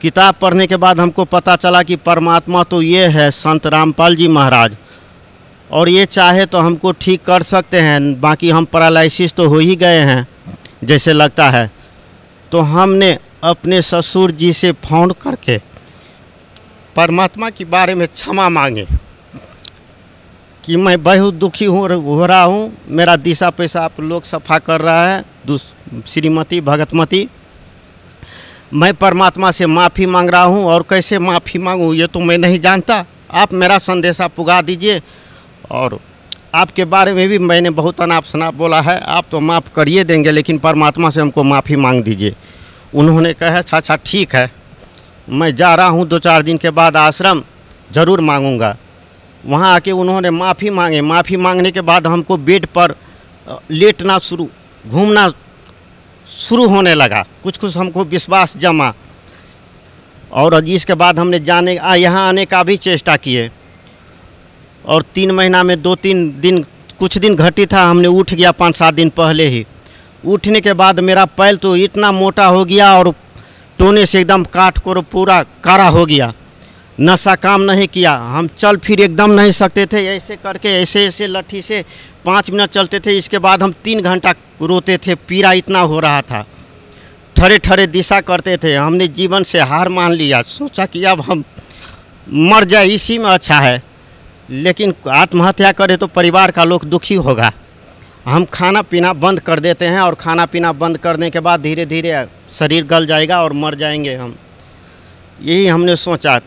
[0.00, 4.28] किताब पढ़ने के बाद हमको पता चला कि परमात्मा तो ये है संत रामपाल जी
[4.28, 4.76] महाराज।
[5.70, 9.74] और ये चाहे तो हमको ठीक कर सकते हैं बाकी हम पैरालिसिस तो हो ही
[9.76, 10.26] गए हैं
[10.84, 11.70] जैसे लगता है।
[12.52, 15.58] तो हमने अपने ससुर जी से फ़ोन करके
[16.96, 18.86] परमात्मा के बारे में क्षमा मांगे
[20.64, 24.80] कि मैं बहुत दुखी हूँ हो रहा हूँ। मेरा दिशा पैसा आप लोग सफ़ा कर
[24.80, 25.24] रहा है।
[26.06, 27.28] श्रीमती, भगतमती,
[28.74, 32.58] मैं परमात्मा से माफ़ी मांग रहा हूँ और कैसे माफ़ी मांगूँ ये तो मैं नहीं
[32.60, 35.00] जानता। आप मेरा संदेशा पुगा दीजिए
[35.70, 35.98] और
[36.54, 40.30] आपके बारे में भी मैंने बहुत अनाप शनाप बोला है। आप तो माफ़ करिए देंगे,
[40.30, 42.34] लेकिन परमात्मा से हमको माफ़ी मांग दीजिए।
[42.92, 44.50] उन्होंने कहा अच्छा अच्छा ठीक है।
[45.28, 47.42] मैं जा रहा हूँ दो चार दिन के बाद आश्रम,
[47.92, 48.76] ज़रूर मांगूँगा।
[49.44, 52.94] वहाँ आके उन्होंने माफ़ी मांगे। माफ़ी मांगने के बाद हमको बेड पर
[53.70, 54.48] लेटना शुरू,
[54.84, 55.28] घूमना
[56.28, 58.92] शुरू होने लगा। कुछ कुछ हमको विश्वास जमा।
[60.32, 63.48] और इसके बाद हमने जाने यहाँ आने का भी चेष्टा किए।
[64.84, 66.64] और तीन महीना में दो तीन दिन,
[66.98, 69.64] कुछ दिन घटी था, हमने उठ गया पाँच सात दिन पहले ही।
[70.24, 73.14] उठने के बाद मेरा पैर तो इतना मोटा हो गया और
[73.78, 76.32] टोने से एकदम काट कर पूरा कारा हो गया।
[77.00, 81.26] नशा काम नहीं किया। हम चल फिर एकदम नहीं सकते थे। ऐसे करके, ऐसे ऐसे
[81.26, 81.84] लट्ठी से
[82.24, 86.22] पाँच मिनट चलते थे। इसके बाद हम तीन घंटा रोते थे। पीड़ा इतना हो रहा
[86.22, 86.46] था।
[87.36, 91.44] ठरे ठरे दिशा करते थे। हमने जीवन से हार मान लिया। सोचा कि अब हम
[92.32, 93.82] मर जाए, इसी में अच्छा है।
[94.50, 97.52] लेकिन आत्महत्या करे तो परिवार का लोग दुखी होगा।
[98.28, 101.86] हम खाना पीना बंद कर देते हैं और खाना पीना बंद करने के बाद धीरे
[101.86, 104.34] धीरे शरीर गल जाएगा और मर जाएँगे हम।
[105.42, 106.38] यही हमने सोचा।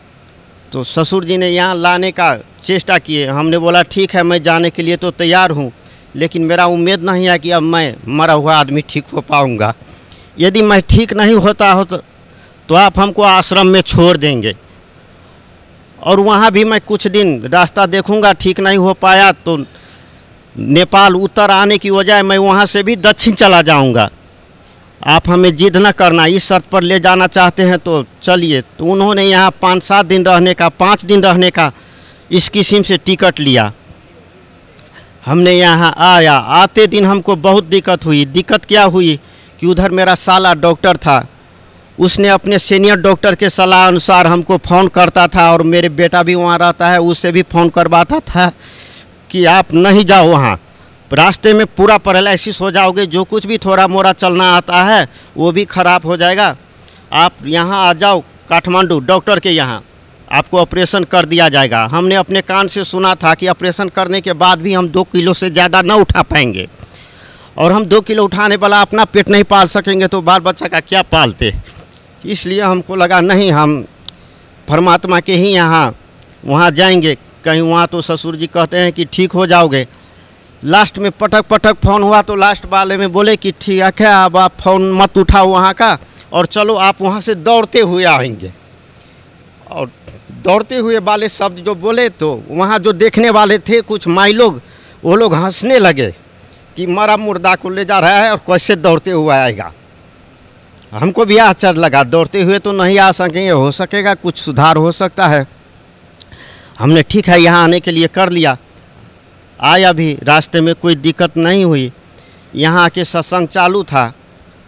[0.72, 4.70] तो ससुर जी ने यहाँ लाने का चेष्टा किए। हमने बोला ठीक है मैं जाने
[4.70, 5.70] के लिए तो तैयार हूँ
[6.16, 9.74] लेकिन मेरा उम्मीद नहीं है कि अब मैं मरा हुआ आदमी ठीक हो पाऊँगा।
[10.38, 11.96] यदि मैं ठीक नहीं होता हो तो,
[12.68, 14.56] तो आप हमको आश्रम में छोड़ देंगे।
[16.00, 19.56] और वहाँ भी मैं कुछ दिन रास्ता देखूँगा ठीक नहीं हो पाया तो
[20.54, 24.10] नेपाल उत्तर आने की वजह मैं वहाँ से भी दक्षिण चला जाऊँगा।
[25.00, 28.86] आप हमें जिद न करना, इस शर्त पर ले जाना चाहते हैं तो चलिए। तो
[28.86, 31.70] उन्होंने यहाँ पाँच सात दिन रहने का, पाँच दिन रहने का
[32.30, 33.72] इस किस्म से टिकट लिया।
[35.26, 39.18] हमने यहाँ आया, आते दिन हमको बहुत दिक्कत हुई। दिक्कत क्या हुई
[39.60, 41.26] कि उधर मेरा साला डॉक्टर था।
[41.98, 46.34] उसने अपने सीनियर डॉक्टर के सलाह अनुसार हमको फ़ोन करता था और मेरे बेटा भी
[46.34, 48.50] वहाँ रहता है, उससे भी फ़ोन करवाता था।
[49.32, 50.58] कि आप नहीं जाओ वहाँ।
[51.10, 55.06] रास्ते में पूरा पैरालिसिस हो जाओगे, जो कुछ भी थोड़ा मोड़ा चलना आता है,
[55.36, 56.56] वो भी खराब हो जाएगा।
[57.14, 59.82] आप यहाँ आ जाओ, काठमांडू, डॉक्टर के यहाँ।
[60.28, 64.32] आपको ऑपरेशन कर दिया जाएगा। हमने अपने कान से सुना था कि ऑपरेशन करने के
[64.34, 66.68] बाद भी हम दो किलो से ज़्यादा न उठा पाएँगे।
[67.58, 70.80] और हम दो किलो उठाने वाला अपना पेट नहीं पाल सकेंगे तो बाल बच्चा का
[70.80, 71.52] क्या पालते?
[72.24, 73.84] इसलिए हमको लगा, नहीं, हम
[74.68, 75.94] परमात्मा के ही यहाँ,
[76.44, 79.86] वहाँ जाएँगे। कहीं वहाँ तो ससुर जी कहते हैं कि ठीक हो जाओगे।
[80.62, 84.36] लास्ट में पटक पटक फ़ोन हुआ तो लास्ट वाले में बोले कि ठीक है अब
[84.36, 85.96] आप फ़ोन मत उठाओ वहाँ का
[86.32, 88.52] और चलो आप वहाँ से दौड़ते हुए आएँगे।
[89.70, 89.90] और
[90.44, 94.60] दौड़ते हुए वाले शब्द जो बोले तो वहाँ जो देखने वाले थे कुछ माई लोग,
[95.04, 96.10] वो लोग हंसने लगे
[96.76, 99.72] कि मरा मुर्दा को ले जा रहा है और कैसे दौड़ते हुए आएगा।
[100.92, 104.92] हमको भी आश्चर्य लगा, दौड़ते हुए तो नहीं आ सकेंगे, हो सकेगा, कुछ सुधार हो
[104.92, 105.46] सकता है।
[106.82, 108.56] हमने ठीक है, यहाँ आने के लिए कर लिया।
[109.58, 111.90] आया भी, रास्ते में कोई दिक्कत नहीं हुई।
[112.54, 114.12] यहाँ आके सत्संग चालू था।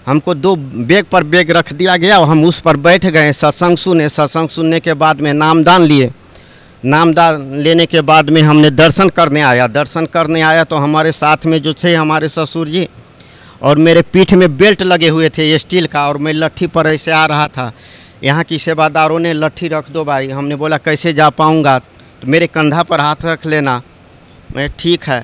[0.07, 3.77] हमको दो बैग पर बैग रख दिया गया और हम उस पर बैठ गए। सत्संग
[3.77, 6.11] सुने, सत्संग सुनने के बाद में नामदान लिए।
[6.85, 11.47] नामदान लेने के बाद में हमने दर्शन करने आया। दर्शन करने आया तो हमारे साथ
[11.47, 12.87] में जो थे हमारे ससुर जी
[13.62, 17.12] और मेरे पीठ में बेल्ट लगे हुए थे स्टील का और मैं लट्ठी पर ऐसे
[17.12, 17.73] आ रहा था।
[18.23, 21.81] यहाँ की सेवादारों ने लट्ठी रख दो भाई। हमने बोला, कैसे जा पाऊँगा?
[22.25, 23.81] तो मेरे कंधा पर हाथ रख लेना।
[24.57, 25.20] मैं ठीक है।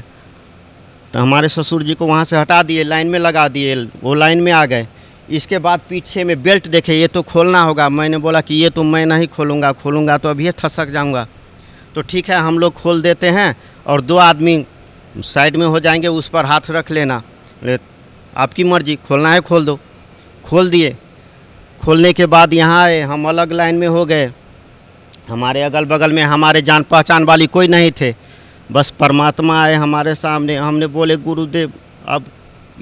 [1.13, 4.41] तो हमारे ससुर जी को वहाँ से हटा दिए, लाइन में लगा दिए, वो लाइन
[4.41, 4.87] में आ गए।
[5.31, 8.83] इसके बाद पीछे में बेल्ट देखे, ये तो खोलना होगा। मैंने बोला कि ये तो
[8.83, 11.27] मैं नहीं खोलूँगा खोलूँगा तो अभी थसक जाऊँगा।
[11.95, 13.55] तो ठीक है, हम लोग खोल देते हैं
[13.87, 14.65] और दो आदमी
[15.17, 17.23] साइड में हो जाएँगे, उस पर हाथ रख लेना।
[18.37, 19.79] आपकी मर्ज़ी, खोलना है, खोल दो।
[20.45, 20.97] खोल दिए।
[21.83, 24.31] खोलने के बाद यहाँ आए, हम अलग लाइन में हो गए।
[25.31, 28.15] हमारे अगल बगल में हमारे जान पहचान वाली कोई नहीं थे।
[28.73, 31.73] बस परमात्मा आए हमारे सामने। हमने बोले, गुरुदेव,
[32.09, 32.25] अब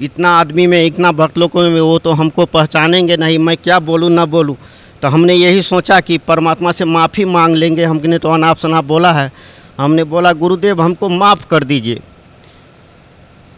[0.01, 4.09] इतना आदमी में, इतना भक्त लोगों में वो तो हमको पहचानेंगे नहीं। मैं क्या बोलूँ,
[4.09, 4.55] ना बोलूँ?
[5.01, 9.11] तो हमने यही सोचा कि परमात्मा से माफ़ी मांग लेंगे। हमने तो अनाप शनाप बोला
[9.11, 9.31] है।
[9.79, 11.99] हमने बोला, गुरुदेव, हमको माफ़ कर दीजिए।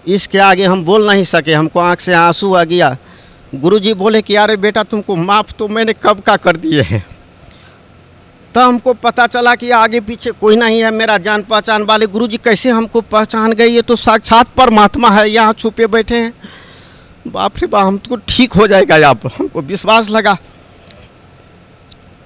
[0.08, 2.98] इसके आगे हम बोल नहीं सके। हमको आँख से आँसू आ गया।
[3.56, 7.06] गुरुजी बोले कि, अरे बेटा, तुमको माफ़ तो मैंने कब का कर दिए हैं?
[8.56, 12.38] तो हमको पता चला कि आगे पीछे कोई नहीं है, मेरा जान पहचान वाले गुरुजी
[12.38, 13.68] कैसे हमको पहचान गए?
[13.68, 16.34] ये तो साक्षात परमात्मा है, यहाँ छुपे बैठे हैं।
[17.28, 20.38] बाप रे बाप, हमको ठीक हो जाएगा आप हमको विश्वास लगा।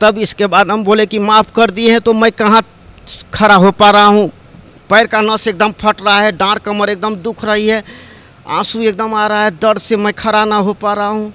[0.01, 2.63] तब इसके बाद हम बोले कि माफ़ कर दिए हैं तो मैं कहाँ
[3.33, 4.27] खड़ा हो पा रहा हूँ?
[4.89, 7.83] पैर का नस एकदम फट रहा है डांर कमर एकदम दुख रही है,
[8.49, 11.33] आँसू एकदम आ रहा है, दर्द से मैं खड़ा ना हो पा रहा हूँ।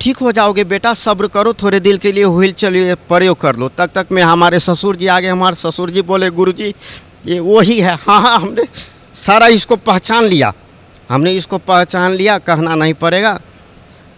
[0.00, 3.68] ठीक हो जाओगे बेटा, सब्र करो, थोड़े दिल के लिए व्हील चलिए, प्रयोग कर लो।
[3.68, 6.74] तक तक में हमारे ससुर जी आगे, हमारे ससुर जी बोले गुरु जी
[7.26, 8.64] ये वही है। हाँ हाँ हमने
[9.16, 10.52] सारा इसको पहचान लिया।
[11.10, 13.38] हमने इसको पहचान लिया, कहना नहीं पड़ेगा।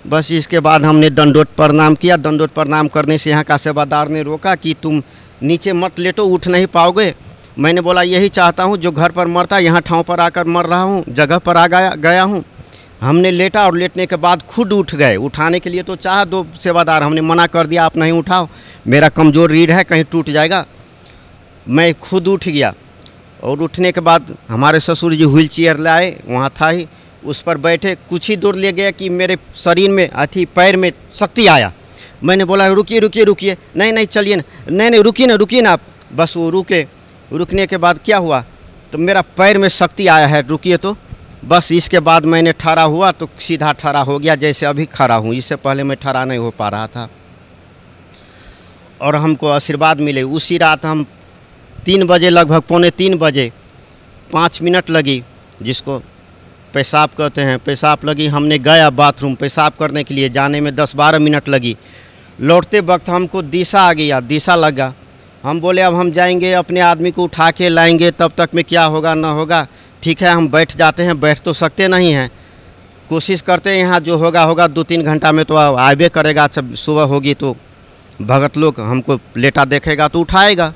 [0.05, 4.22] बस इसके बाद हमने दंडोत प्रणाम किया। दंडोत प्रणाम करने से यहाँ का सेवादार ने
[4.22, 5.03] रोका कि तुम
[5.43, 7.14] नीचे मत लेटो, उठ नहीं पाओगे।
[7.59, 10.83] मैंने बोला, यही चाहता हूँ, जो घर पर मरता यहाँ ठाँव पर आकर मर रहा
[10.83, 12.45] हूँ, जगह पर आ गया गया हूँ।
[13.03, 16.46] हमने लेटा और लेटने के बाद खुद उठ गए। उठाने के लिए तो चाह दो
[16.57, 18.48] सेवादार, हमने मना कर दिया, आप नहीं उठाओ।
[18.86, 20.64] मेरा कमज़ोर रीढ़ है, कहीं टूट जाएगा।
[21.66, 22.72] मैं खुद उठ गया
[23.42, 26.86] और उठने के बाद हमारे ससुर जी व्हील चेयर लाए, वहाँ था ही,
[27.24, 30.92] उस पर बैठे। कुछ ही दूर ले गया कि मेरे शरीर में अथी पैर में
[31.12, 31.72] शक्ति आया।
[32.24, 35.70] मैंने बोला, रुकिए रुकिए रुकिए। नहीं नहीं, चलिए ना। नहीं नहीं, रुकिए ना रुकिए ना
[35.70, 35.80] आप।
[36.14, 36.86] बस वो रुके।
[37.32, 38.44] रुकने के बाद क्या हुआ?
[38.92, 40.96] तो मेरा पैर में शक्ति आया है, रुकिए तो।
[41.45, 45.34] बस इसके बाद मैंने ठहरा हुआ तो सीधा ठहरा हो गया, जैसे अभी खड़ा हूँ।
[45.34, 47.09] इससे पहले मैं ठहरा नहीं हो पा रहा था।
[49.01, 51.07] और हमको आशीर्वाद मिले। उसी रात हम
[51.84, 53.53] तीन बजे, लगभग पौने तीन बजे,
[54.32, 55.22] पाँच मिनट लगी,
[55.62, 55.99] जिसको
[56.74, 60.97] पेशाब कहते हैं। पेशाब लगी, हमने गया बाथरूम। पेशाब करने के लिए जाने में दस
[60.97, 61.76] बारह मिनट लगी।
[62.40, 64.95] लौटते वक्त हमको दिशा आ गया। दिशा लगा।
[65.45, 68.84] हम बोले, अब हम जाएँगे, अपने आदमी को उठा के लाएँगे। तब तक में क्या
[68.84, 69.66] होगा, ना होगा?
[70.03, 72.30] ठीक है, हम बैठ जाते हैं, बैठ तो सकते नहीं हैं।
[73.11, 76.74] कोशिश करते हैं, यहाँ जो होगा होगा, दो तीन घंटा में तो आवे करेगा, जब
[76.76, 77.55] सुबह होगी तो
[78.22, 80.72] भगत लोग हमको लेटा देखेगा तो उठाएगा।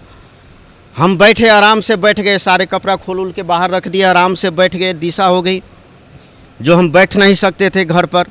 [0.94, 4.34] हम बैठे, आराम से बैठ गए, सारे कपड़ा खोल उल के बाहर रख दिया, आराम
[4.34, 5.62] से बैठ गए, दिशा हो गई।
[6.60, 8.26] जो हम बैठ नहीं सकते थे घर पर,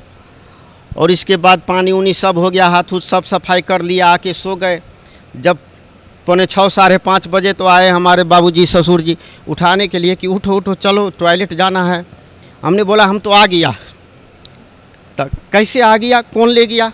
[0.92, 4.32] और इसके बाद पानी उनी सब हो गया हाथ उथ सब सफ़ाई कर लिया, आके
[4.32, 4.80] सो गए।
[5.36, 5.58] जब
[6.26, 9.16] पौने छः, साढ़े पाँच बजे तो आए हमारे बाबूजी, ससुर जी,
[9.48, 12.06] उठाने के लिए कि उठो उठो, चलो टॉयलेट जाना है।
[12.62, 13.76] हमने बोला, हम तो आ गया।
[15.20, 16.20] तो कैसे आ गया?
[16.20, 16.92] कौन ले गया?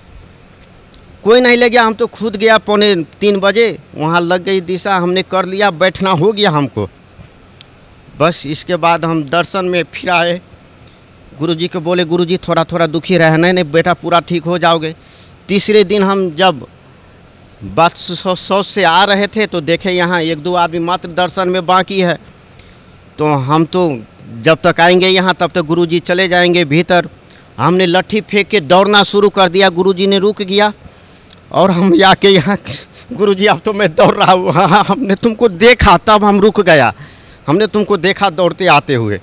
[1.25, 4.97] कोई नहीं ले गया। हम तो खुद गया पौने तीन बजे। वहाँ लग गई दिशा।
[4.97, 6.89] हमने कर लिया। बैठना हो गया हमको।
[8.19, 10.41] बस इसके बाद हम दर्शन में फिर आए।
[11.39, 14.95] गुरुजी को बोले, गुरुजी थोड़ा थोड़ा दुखी रहे। नहीं नहीं, बेटा, पूरा ठीक हो जाओगे।
[15.49, 16.67] तीसरे दिन हम जब
[17.65, 21.49] बस सौ सौ से आ रहे थे तो देखे यहाँ एक दो आदमी मात्र दर्शन
[21.49, 22.19] में बाकी है।
[23.19, 24.03] तो हम तो
[24.43, 27.09] जब तक आएँगे यहाँ, तब तक गुरुजी चले जाएँगे भीतर।
[27.59, 30.73] हमने लट्ठी फेंक के दौड़ना शुरू कर दिया, गुरुजी ने रुक गया।
[31.53, 32.59] और हम आके यहाँ,
[33.13, 36.61] गुरुजी अब तो मैं दौड़ रहा हूँ। हाँ हाँ हमने तुमको देखा, तब हम रुक
[36.61, 36.93] गया।
[37.47, 39.21] हमने तुमको देखा दौड़ते आते हुए।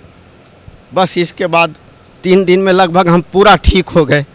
[0.94, 1.76] बस इसके बाद
[2.24, 4.26] तीन दिन में लगभग हम पूरा ठीक हो गए।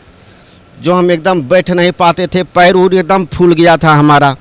[0.81, 4.37] जो हम एकदम बैठ नहीं पाते थे, पैर उर एकदम फूल गया था हमारा।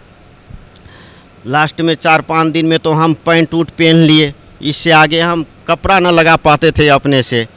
[1.48, 5.46] लास्ट में चार पाँच दिन में तो हम पैंट उट पहन लिए। इससे आगे हम
[5.68, 7.48] कपड़ा न लगा पाते थे अपने से।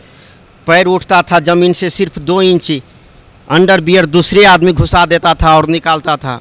[0.67, 2.83] पैर उठता था, ज़मीन से सिर्फ़ दो इंची।
[3.51, 6.41] अंडर बियर दूसरे आदमी घुसा देता था और निकालता था।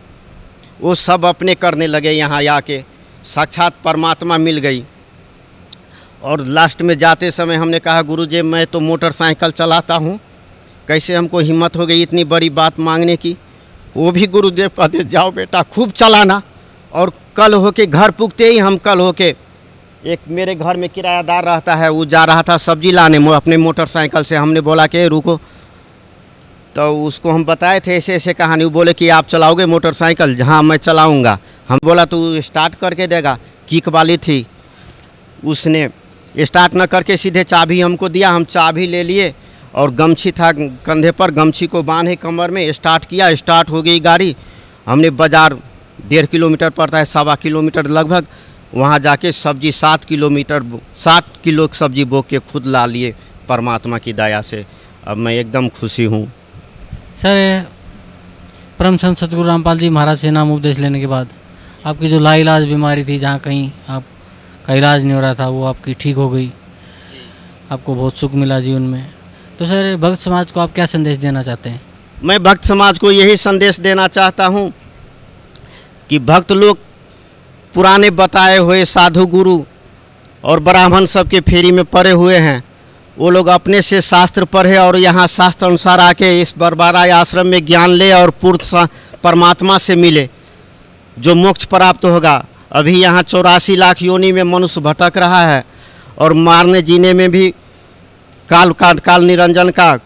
[0.81, 2.83] वो सब अपने करने लगे यहाँ आके।
[3.23, 4.83] साक्षात परमात्मा मिल गई।
[6.23, 10.19] और लास्ट में जाते समय हमने कहा, गुरुजी, मैं तो मोटरसाइकिल चलाता हूँ।
[10.87, 13.37] कैसे हमको हिम्मत हो गई इतनी बड़ी बात मांगने की?
[13.97, 16.41] वो भी गुरुदेव कहते जाओ बेटा, खूब चलाना।
[16.93, 19.35] और कल होके घर पुगते ही हम कल होके
[20.05, 23.57] एक मेरे घर में किरायादार रहता है, वो जा रहा था सब्ज़ी लाने मो- अपने
[23.57, 25.37] मोटरसाइकिल से। हमने बोला कि रुको।
[26.75, 30.41] तो उसको हम बताए थे, ऐसे ऐसे कहानी। वो बोले कि, आप चलाओगे मोटरसाइकिल?
[30.41, 33.37] हाँ मैं चलाऊँगा। हम बोला तो स्टार्ट करके देगा।
[33.69, 34.47] किक वाली थी।
[35.45, 35.89] उसने
[36.39, 39.35] स्टार्ट न करके सीधे चाबी हमको दिया। हम चाबी ले लिए।
[39.75, 40.51] और गमछी था,
[40.85, 44.35] कंधे पर गमछी को बांधे कमर में, स्टार्ट किया, स्टार्ट हो गई गाड़ी।
[44.87, 45.57] हमने बाज़ार
[46.09, 48.25] डेढ़ किलोमीटर पड़ता है, सवा किलोमीटर लगभग।
[48.73, 50.63] वहाँ जाके सब्ज़ी सात किलोमीटर
[50.97, 53.13] सात किलो सब्ज़ी बो के खुद ला लिए
[53.49, 54.65] परमात्मा की दया से।
[55.05, 56.25] अब मैं एकदम खुशी हूँ।
[57.17, 57.65] सर
[58.79, 61.29] परम संत सतगुरु रामपाल जी महाराज से नाम उपदेश लेने के बाद
[61.85, 65.93] आपकी जो लाइलाज बीमारी थी, जहाँ कहीं आपका इलाज नहीं हो रहा था, वो आपकी
[65.93, 66.51] ठीक हो गई।
[67.71, 69.14] आपको बहुत सुख मिला जीवन में।
[69.59, 71.81] तो सर, भक्त समाज को आप क्या संदेश देना चाहते हैं?
[72.23, 74.71] मैं भक्त समाज को यही संदेश देना चाहता हूँ
[76.09, 76.77] कि भक्त लोग
[77.73, 79.61] पुराने बताए हुए साधु गुरु
[80.43, 82.63] और ब्राह्मण सबके फेरी में पड़े हुए हैं।
[83.17, 87.65] वो लोग अपने से शास्त्र पढ़े और यहाँ शास्त्र अनुसार आके इस बरबारा आश्रम में
[87.65, 88.85] ज्ञान ले और पूर्ण
[89.23, 90.29] परमात्मा से मिले।
[91.17, 95.63] जो मोक्ष प्राप्त होगा, अभी यहाँ चौरासी लाख योनि में मनुष्य भटक रहा है
[96.17, 97.53] और मारने जीने में भी
[98.49, 99.97] काल का काल निरंजन का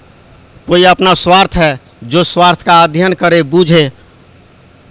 [0.67, 3.91] कोई अपना स्वार्थ है, जो स्वार्थ का अध्ययन करे, बूझे,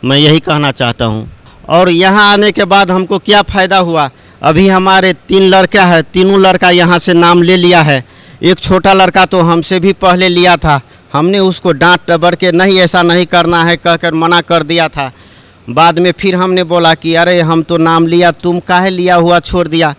[0.04, 1.30] मैं यही कहना चाहता हूँ।
[1.68, 4.10] और यहाँ आने के बाद हमको क्या फ़ायदा हुआ?
[4.42, 8.04] अभी हमारे तीन लड़का है, तीनों लड़का यहाँ से नाम ले लिया है।
[8.42, 10.80] एक छोटा लड़का तो हमसे भी पहले लिया था।
[11.12, 15.12] हमने उसको डांट डबर के, नहीं, ऐसा नहीं करना है, कहकर मना कर दिया था।
[15.70, 19.40] बाद में फिर हमने बोला कि, अरे, हम तो नाम लिया, तुम काहे लिया हुआ
[19.40, 19.94] छोड़ दिया?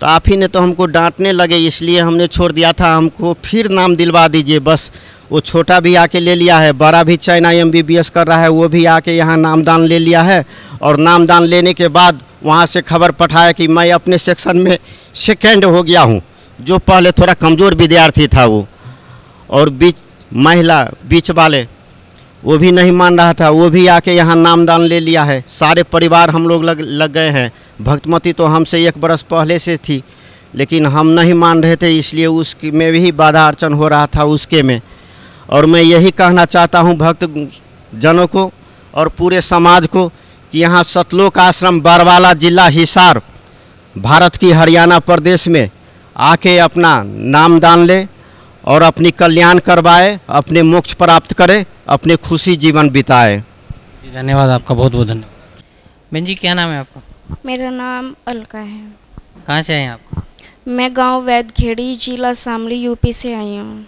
[0.00, 3.70] तो आप ही ने तो हमको डांटने लगे, इसलिए हमने छोड़ दिया था। हमको फिर
[3.70, 4.90] नाम दिलवा दीजिए, बस।
[5.30, 8.26] वो छोटा भी आके ले लिया है, बड़ा भी China M B B S कर
[8.26, 10.44] रहा है, वो भी आके यहाँ नामदान ले लिया है।
[10.82, 14.78] और नामदान लेने के बाद वहाँ से खबर पठाया कि मैं अपने सेक्शन में
[15.16, 16.20] सेकेंड हो गया हूँ,
[16.58, 18.66] जो पहले थोड़ा कमज़ोर विद्यार्थी था वो।
[19.50, 19.96] और बीच,
[20.30, 21.66] महिला, बीच वाले,
[22.42, 25.82] वो भी नहीं मान रहा था, वो भी आके यहाँ नामदान ले लिया है। सारे
[25.84, 27.50] परिवार हम लोग लग लग गए हैं।
[27.80, 30.02] भक्तमती तो हमसे एक बरस पहले से थी,
[30.54, 34.24] लेकिन हम नहीं मान रहे थे, इसलिए उसकी में भी बाधा अर्चन हो रहा था
[34.26, 34.80] उसके में।
[35.48, 37.24] और मैं यही कहना चाहता हूँ भक्त
[37.92, 38.50] जनों को
[38.94, 40.08] और पूरे समाज को
[40.52, 43.20] कि यहाँ सतलोक आश्रम, बरवाला जिला, हिसार,
[43.94, 45.68] भारत की हरियाणा प्रदेश में
[46.16, 48.06] आके अपना नामदान ले
[48.64, 53.42] और अपनी कल्याण करवाए, अपने मोक्ष प्राप्त करे, अपने खुशी जीवन बिताए।
[54.14, 55.62] धन्यवाद, आपका बहुत बहुत धन्यवाद।
[56.12, 57.00] बहन जी, क्या नाम है आपका?
[57.46, 58.82] मेरा नाम अलका है।
[59.46, 60.24] कहाँ से आए हैं आप?
[60.68, 63.86] मैं गाँव वैदखेड़ी जिला शामली यूपी से आई हूँ।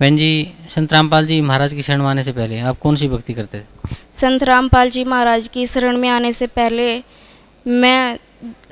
[0.00, 3.08] बहन जी संत रामपाल जी महाराज की शरण में आने से पहले आप कौन सी
[3.08, 3.94] भक्ति करते थे?
[4.12, 7.02] संत रामपाल जी महाराज की शरण में आने से पहले
[7.66, 8.18] मैं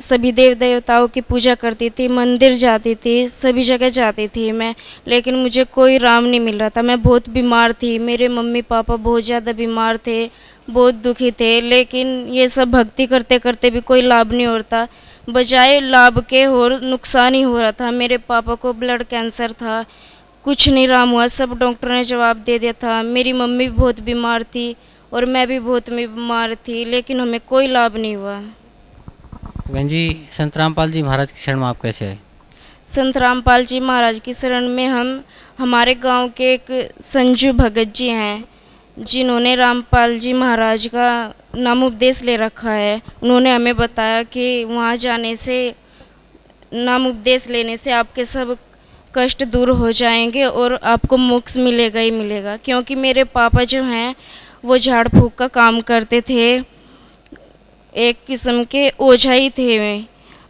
[0.00, 4.74] सभी देव देवताओं की पूजा करती थी मंदिर जाती थी सभी जगह जाती थी मैं
[5.08, 8.96] लेकिन मुझे कोई राम नहीं मिल रहा था। मैं बहुत बीमार थी मेरे मम्मी पापा
[8.96, 10.24] बहुत ज़्यादा बीमार थे
[10.70, 14.86] बहुत दुखी थे लेकिन ये सब भक्ति करते करते भी कोई लाभ नहीं हो होता
[15.30, 19.84] बजाय लाभ के और नुकसान ही हो रहा था। मेरे पापा को ब्लड कैंसर था
[20.44, 24.00] कुछ नहीं राम हुआ सब डॉक्टर ने जवाब दे दिया था। मेरी मम्मी भी बहुत
[24.00, 24.74] बीमार थी
[25.12, 30.28] और मैं भी बहुत बीमार थी लेकिन हमें कोई लाभ नहीं हुआ। तो बहन जी
[30.32, 32.18] संत रामपाल जी महाराज की शरण में आप कैसे आए?
[32.88, 35.22] संत रामपाल जी महाराज की शरण में हम
[35.58, 38.44] हमारे गाँव के एक संजू भगत जी हैं।
[38.98, 44.96] जिन्होंने रामपाल जी महाराज का नाम उपदेश ले रखा है, उन्होंने हमें बताया कि वहाँ
[44.96, 45.74] जाने से,
[46.74, 48.56] नाम उपदेश लेने से आपके सब
[49.14, 54.14] कष्ट दूर हो जाएँगे और आपको मोक्ष मिलेगा ही मिलेगा। क्योंकि मेरे पापा जो हैं,
[54.64, 56.58] वो झाड़ फूक का काम करते थे,
[57.96, 60.04] एक किस्म के ओझा ही थे वे।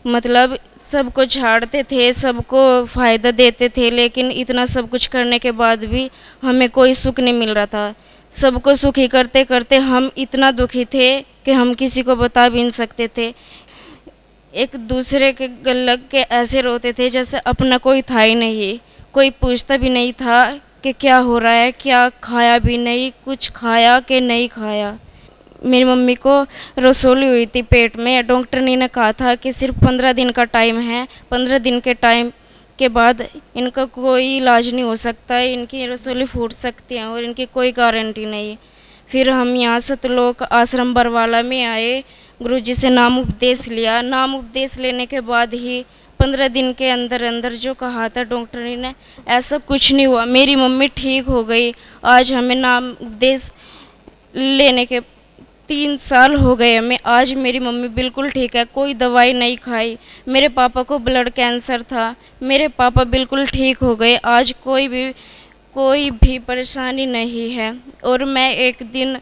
[0.07, 5.85] मतलब सबको झाड़ते थे, सबको फ़ायदा देते थे, लेकिन इतना सब कुछ करने के बाद
[5.85, 6.11] भी
[6.43, 7.95] हमें कोई सुख नहीं मिल रहा था।
[8.33, 12.71] सबको सुखी करते करते हम इतना दुखी थे कि हम किसी को बता भी नहीं
[12.71, 13.35] सकते थे।
[14.55, 18.79] एक दूसरे के गलग के ऐसे रोते थे जैसे अपना कोई था ही नहीं।
[19.13, 20.53] कोई पूछता भी नहीं था
[20.83, 24.99] कि क्या हो रहा है, क्या खाया भी नहीं, कुछ खाया कि नहीं खाया।
[25.65, 26.47] मेरी मम्मी को
[26.79, 30.79] रसोली हुई थी पेट में। डॉक्टर ने कहा था कि सिर्फ़ पंद्रह दिन का टाइम
[30.81, 32.33] है। पंद्रह दिन के टाइम
[32.83, 33.27] के बाद
[33.57, 37.73] इनका कोई इलाज नहीं हो सकता है इनकी रसोली फूट सकती है और इनकी कोई
[37.73, 38.57] गारंटी नहीं।
[39.11, 42.03] फिर हम यहाँ सतलोक आश्रम बरवाला में आए
[42.41, 45.85] गुरु जी से नाम उपदेश लिया। नाम उपदेश लेने के बाद ही
[46.21, 48.93] पंद्रह दिन के अंदर अंदर जो कहा था डॉक्टर ने,
[49.29, 51.73] ऐसा कुछ नहीं हुआ। मेरी मम्मी ठीक हो गई।
[52.05, 53.51] आज हमें नाम उपदेश
[54.35, 55.01] लेने के
[55.73, 59.97] तीन साल हो गए हमें आज मेरी मम्मी बिल्कुल ठीक है, कोई दवाई नहीं खाई।
[60.29, 65.05] मेरे पापा को ब्लड कैंसर था। मेरे पापा बिल्कुल ठीक हो गए। आज कोई भी
[65.77, 67.73] कोई भी परेशानी नहीं है।
[68.05, 69.17] और मैं एक दिन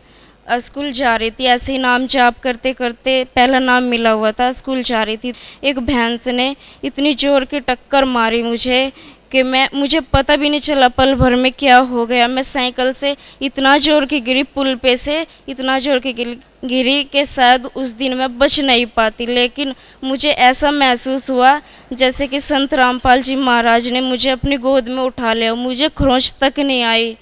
[0.58, 4.50] स्कूल जा रही थी। ऐसे ही नाम जाप करते करते पहला नाम मिला हुआ था,
[4.52, 5.32] स्कूल जा रही थी।
[5.64, 8.90] एक भैंस ने इतनी ज़ोर की टक्कर मारी मुझे।
[9.32, 12.92] कि मैं, मुझे पता भी नहीं चला पल भर में क्या हो गया। मैं साइकिल
[12.92, 17.90] से इतना ज़ोर की गिरी, पुल पे से इतना ज़ोर की गिरी कि शायद उस
[17.92, 19.74] दिन मैं बच नहीं पाती। लेकिन
[20.04, 21.60] मुझे ऐसा महसूस हुआ,
[21.92, 26.32] जैसे कि संत रामपाल जी महाराज ने मुझे अपनी गोद में उठा लिया। मुझे खरोंच
[26.40, 27.16] तक नहीं आई।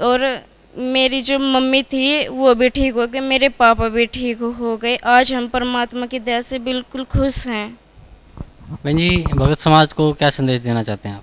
[0.00, 0.28] और
[0.74, 4.96] मेरी जो मम्मी थी, वो भी ठीक हो गई, मेरे पापा भी ठीक हो गए।
[4.96, 7.78] आज हम परमात्मा की दया से बिल्कुल खुश हैं।
[8.68, 11.22] बहन जी, भगत समाज को क्या संदेश देना चाहते हैं आप?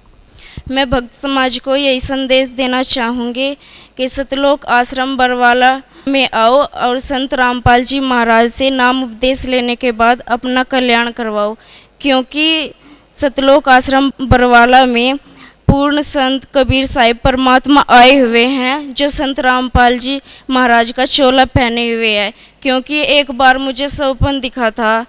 [0.71, 3.53] मैं भक्त समाज को यही संदेश देना चाहूँगी
[3.97, 5.71] कि सतलोक आश्रम बरवाला
[6.07, 11.11] में आओ और संत रामपाल जी महाराज से नाम उपदेश लेने के बाद अपना कल्याण
[11.11, 11.55] करवाओ,
[12.01, 12.71] क्योंकि
[13.15, 15.17] सतलोक आश्रम बरवाला में
[15.67, 20.19] पूर्ण संत कबीर साहिब परमात्मा आए हुए हैं, जो संत रामपाल जी
[20.49, 25.05] महाराज का चोला पहने हुए है, क्योंकि एक बार मुझे सौपन दिखा था।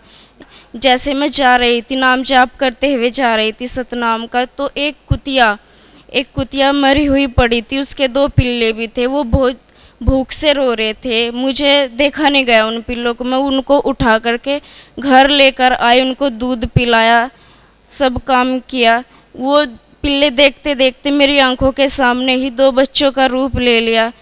[0.74, 4.70] जैसे मैं जा रही थी, नाम जाप करते हुए जा रही थी सतनाम का तो
[4.76, 5.56] एक कुतिया
[6.12, 9.60] एक कुतिया मरी हुई पड़ी थी, उसके दो पिल्ले भी थे, वो बहुत
[10.00, 14.18] भूख से रो रहे थे, मुझे देखा नहीं गया उन पिल्लों को, मैं उनको उठा
[14.18, 14.60] करके
[14.98, 17.30] घर लेकर आई, उनको दूध पिलाया,
[17.88, 19.02] सब काम किया,
[19.34, 19.64] वो
[20.02, 24.12] पिल्ले देखते देखते मेरी आँखों के सामने ही दो बच्चों का रूप ले लिया,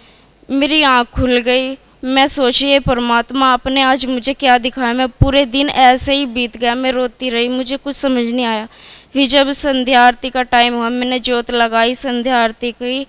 [0.51, 1.75] मेरी आँख खुल गई
[2.05, 4.93] मैं सोचिए, परमात्मा आपने आज मुझे क्या दिखाया?
[4.93, 8.69] मैं पूरे दिन ऐसे ही बीत गया, मैं रोती रही, मुझे कुछ समझ नहीं आया।
[9.13, 13.07] फिर जब संध्या आरती का टाइम हुआ, मैंने जोत लगाई, संध्या आरती की,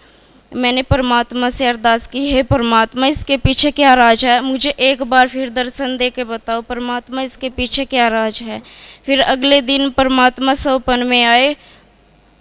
[0.55, 4.41] मैंने परमात्मा से अरदास की, हे परमात्मा, इसके पीछे क्या राज है?
[4.41, 8.61] मुझे एक बार फिर दर्शन दे के बताओ, परमात्मा इसके पीछे क्या राज है?
[9.05, 11.55] फिर अगले दिन परमात्मा सौपन में आए,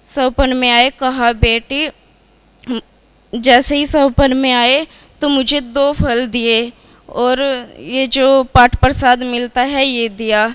[0.04, 1.88] सौपन में आए, कहा, बेटी,
[3.34, 4.86] जैसे ही सौपन में आए
[5.22, 6.60] तो मुझे दो फल दिए
[7.08, 7.40] और
[7.78, 10.54] ये जो पाठ प्रसाद मिलता है, ये दिया।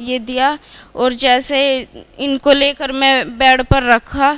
[0.00, 0.58] ये दिया
[0.94, 1.60] और जैसे
[2.18, 4.36] इनको लेकर मैं बेड पर रखा,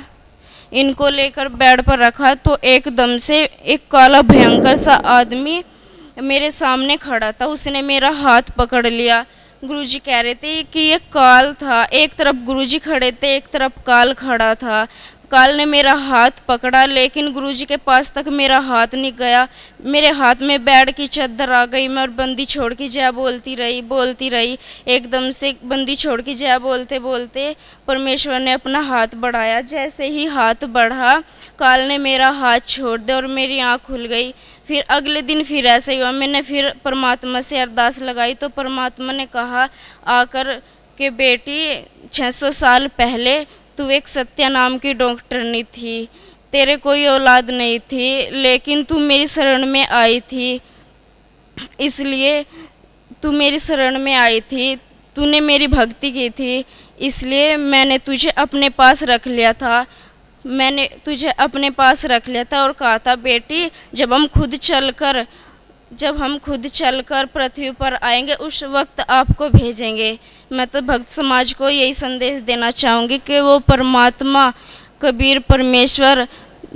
[0.71, 5.63] इनको लेकर बेड पर रखा तो एकदम से एक काला भयंकर सा आदमी
[6.21, 9.25] मेरे सामने खड़ा था। उसने मेरा हाथ पकड़ लिया।
[9.63, 13.79] गुरुजी कह रहे थे कि ये काल था। एक तरफ़ गुरुजी खड़े थे, एक तरफ़
[13.85, 14.87] काल खड़ा था।
[15.31, 19.47] काल ने मेरा हाथ पकड़ा, लेकिन गुरुजी के पास तक मेरा हाथ नहीं गया।
[19.85, 23.55] मेरे हाथ में बैड की चद्दर आ गई, मैं और बंदी छोड़ के जय बोलती
[23.55, 24.57] रही बोलती रही,
[24.87, 27.55] एकदम से बंदी छोड़ के जय बोलते बोलते
[27.87, 31.17] परमेश्वर ने अपना हाथ बढ़ाया। जैसे ही हाथ बढ़ा,
[31.59, 34.31] काल ने मेरा हाथ छोड़ दिया और मेरी आँख खुल गई।
[34.67, 39.13] फिर अगले दिन फिर ऐसे ही हुआ। मैंने फिर परमात्मा से अरदास लगाई तो परमात्मा
[39.13, 39.67] ने कहा,
[40.07, 40.53] आकर
[40.97, 43.39] के बेटी 600 साल पहले
[43.77, 46.07] तू एक सत्या नाम की डॉक्टरनी थी,
[46.53, 50.59] तेरे कोई औलाद नहीं थी, लेकिन तू मेरी शरण में आई थी।
[51.79, 52.43] इसलिए
[53.23, 54.75] तू मेरी शरण में आई थी,
[55.15, 56.65] तूने मेरी भक्ति की थी,
[56.99, 59.85] इसलिए मैंने तुझे अपने पास रख लिया था।
[60.45, 65.25] मैंने तुझे अपने पास रख लिया था और कहा था, बेटी, जब हम खुद चलकर
[65.93, 70.19] जब हम खुद चलकर पृथ्वी पर आएँगे, उस वक्त आपको भेजेंगे।
[70.51, 74.53] मैं तो भक्त समाज को यही संदेश देना चाहूँगी कि वो परमात्मा,
[75.01, 76.27] कबीर, परमेश्वर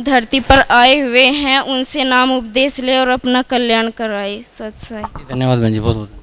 [0.02, 5.60] धरती पर आए हुए हैं, उनसे नाम उपदेश ले और अपना कल्याण कराए। सत्साई धन्यवाद
[5.60, 6.21] बहुत बहुत